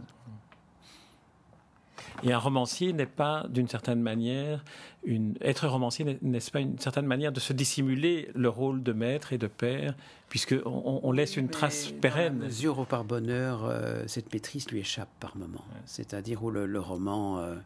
Et 2.22 2.32
un 2.32 2.38
romancier 2.38 2.92
n'est 2.92 3.06
pas, 3.06 3.46
d'une 3.48 3.68
certaine 3.68 4.00
manière, 4.00 4.64
une... 5.04 5.36
être 5.40 5.66
romancier 5.66 6.18
n'est-ce 6.22 6.50
pas 6.50 6.60
une 6.60 6.78
certaine 6.78 7.06
manière 7.06 7.32
de 7.32 7.40
se 7.40 7.52
dissimuler 7.52 8.30
le 8.34 8.48
rôle 8.48 8.82
de 8.82 8.92
maître 8.92 9.32
et 9.32 9.38
de 9.38 9.46
père, 9.46 9.94
puisqu'on 10.28 11.00
on 11.02 11.12
laisse 11.12 11.36
une 11.36 11.48
trace 11.48 11.92
pérenne. 12.00 12.38
Dans 12.38 12.44
mesure 12.46 12.78
où, 12.78 12.84
par 12.84 13.04
bonheur, 13.04 13.64
euh, 13.64 14.04
cette 14.06 14.32
maîtrise 14.32 14.70
lui 14.70 14.80
échappe 14.80 15.10
par 15.18 15.36
moment. 15.36 15.64
C'est-à-dire 15.86 16.42
où 16.42 16.50
le, 16.50 16.80
roman 16.80 17.38
euh, 17.38 17.56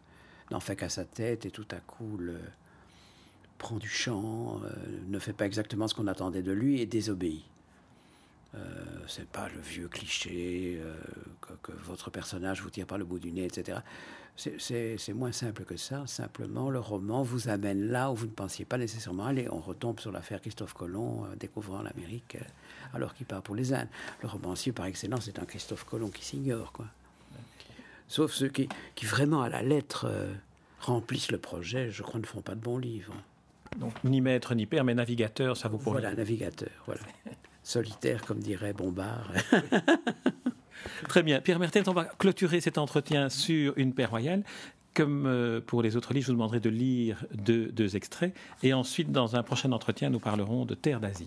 n'en 0.51 0.61
fait 0.61 0.77
qu'à 0.77 0.89
sa 0.89 1.05
tête 1.05 1.47
et 1.47 1.51
tout 1.51 1.67
à 1.71 1.77
coup 1.77 2.17
le, 2.17 2.39
prend 3.65 3.77
du 3.77 3.89
champ, 3.89 4.61
euh, 4.63 4.69
ne 5.09 5.19
fait 5.19 5.33
pas 5.33 5.47
exactement 5.47 5.89
ce 5.89 5.95
qu'on 5.95 6.07
attendait 6.07 6.43
de 6.43 6.53
lui 6.53 6.83
et 6.83 6.87
désobéit. 6.87 7.45
Euh, 8.55 8.59
c'est 9.09 9.27
pas 9.27 9.49
le 9.49 9.61
vieux 9.63 9.89
cliché 9.89 10.79
euh, 10.83 10.95
que, 11.63 11.73
votre 11.73 12.11
personnage 12.11 12.61
vous 12.61 12.69
tire 12.69 12.87
par 12.87 12.99
le 12.99 13.07
bout 13.07 13.19
du 13.19 13.33
nez, 13.33 13.47
etc. 13.47 13.79
C'est 14.37 15.15
moins 15.15 15.33
simple 15.33 15.65
que 15.65 15.79
ça. 15.79 16.07
Simplement, 16.07 16.69
le 16.69 16.79
roman 16.79 17.23
vous 17.23 17.49
amène 17.49 17.89
là 17.89 18.13
où 18.13 18.15
vous 18.15 18.27
ne 18.27 18.33
pensiez 18.33 18.67
pas 18.67 18.77
nécessairement 18.77 19.25
aller. 19.25 19.49
On 19.51 19.61
retombe 19.61 19.99
sur 19.99 20.13
l'affaire 20.13 20.43
Christophe 20.43 20.75
Colomb 20.75 21.27
découvrant 21.41 21.81
l'Amérique 21.81 22.37
alors 22.93 23.15
qu'il 23.15 23.25
part 23.25 23.41
pour 23.41 23.55
les 23.55 23.73
Indes. 23.73 23.89
Le 24.21 24.29
romancier 24.29 24.73
par 24.73 24.85
excellence 24.85 25.25
c'est 25.25 25.39
un 25.39 25.47
Christophe 25.47 25.85
Colomb 25.85 26.11
qui 26.11 26.25
s'ignore, 26.25 26.73
quoi. 26.73 26.87
Sauf 28.09 28.33
ceux 28.33 28.49
qui, 28.49 28.69
vraiment 29.05 29.41
à 29.41 29.49
la 29.49 29.63
lettre 29.63 30.07
remplissent 30.81 31.33
le 31.33 31.39
projet, 31.39 31.91
je 31.91 32.03
crois, 32.03 32.21
ne 32.21 32.27
font 32.27 32.43
pas 32.43 32.55
de 32.55 32.61
bons 32.61 32.79
livres. 32.79 33.15
Donc 33.79 33.93
ni 34.05 34.21
maître 34.21 34.55
ni 34.55 34.67
père, 34.67 34.85
mais 34.85 34.95
navigateur, 34.95 35.57
ça 35.57 35.69
vous 35.69 35.79
pourrait. 35.79 36.01
Voilà, 36.01 36.15
navigateur, 36.15 36.71
voilà. 36.87 37.01
Solitaire, 37.63 38.25
comme 38.25 38.41
dirait 38.41 38.73
Bombard. 38.73 39.33
Très 41.09 41.23
bien. 41.23 41.41
Pierre 41.41 41.59
Mertens, 41.59 41.89
on 41.89 41.93
va 41.93 42.05
clôturer 42.05 42.61
cet 42.61 42.79
entretien 42.79 43.29
sur 43.31 43.73
une 43.77 43.95
paix 43.95 44.05
royale. 44.05 44.43
Comme 44.93 45.27
euh, 45.27 45.61
pour 45.61 45.83
les 45.83 45.97
autres 45.97 46.13
livres, 46.15 46.27
je 46.27 46.31
vous 46.33 46.37
demanderai 46.37 46.61
de 46.61 46.71
lire 46.71 47.25
deux, 47.33 47.67
deux 47.73 47.97
extraits. 47.97 48.35
Et 48.63 48.73
ensuite, 48.73 49.11
dans 49.11 49.35
un 49.35 49.43
prochain 49.43 49.73
entretien, 49.73 50.11
nous 50.11 50.21
parlerons 50.21 50.67
de 50.67 50.75
Terre 50.75 51.01
d'asile. 51.01 51.27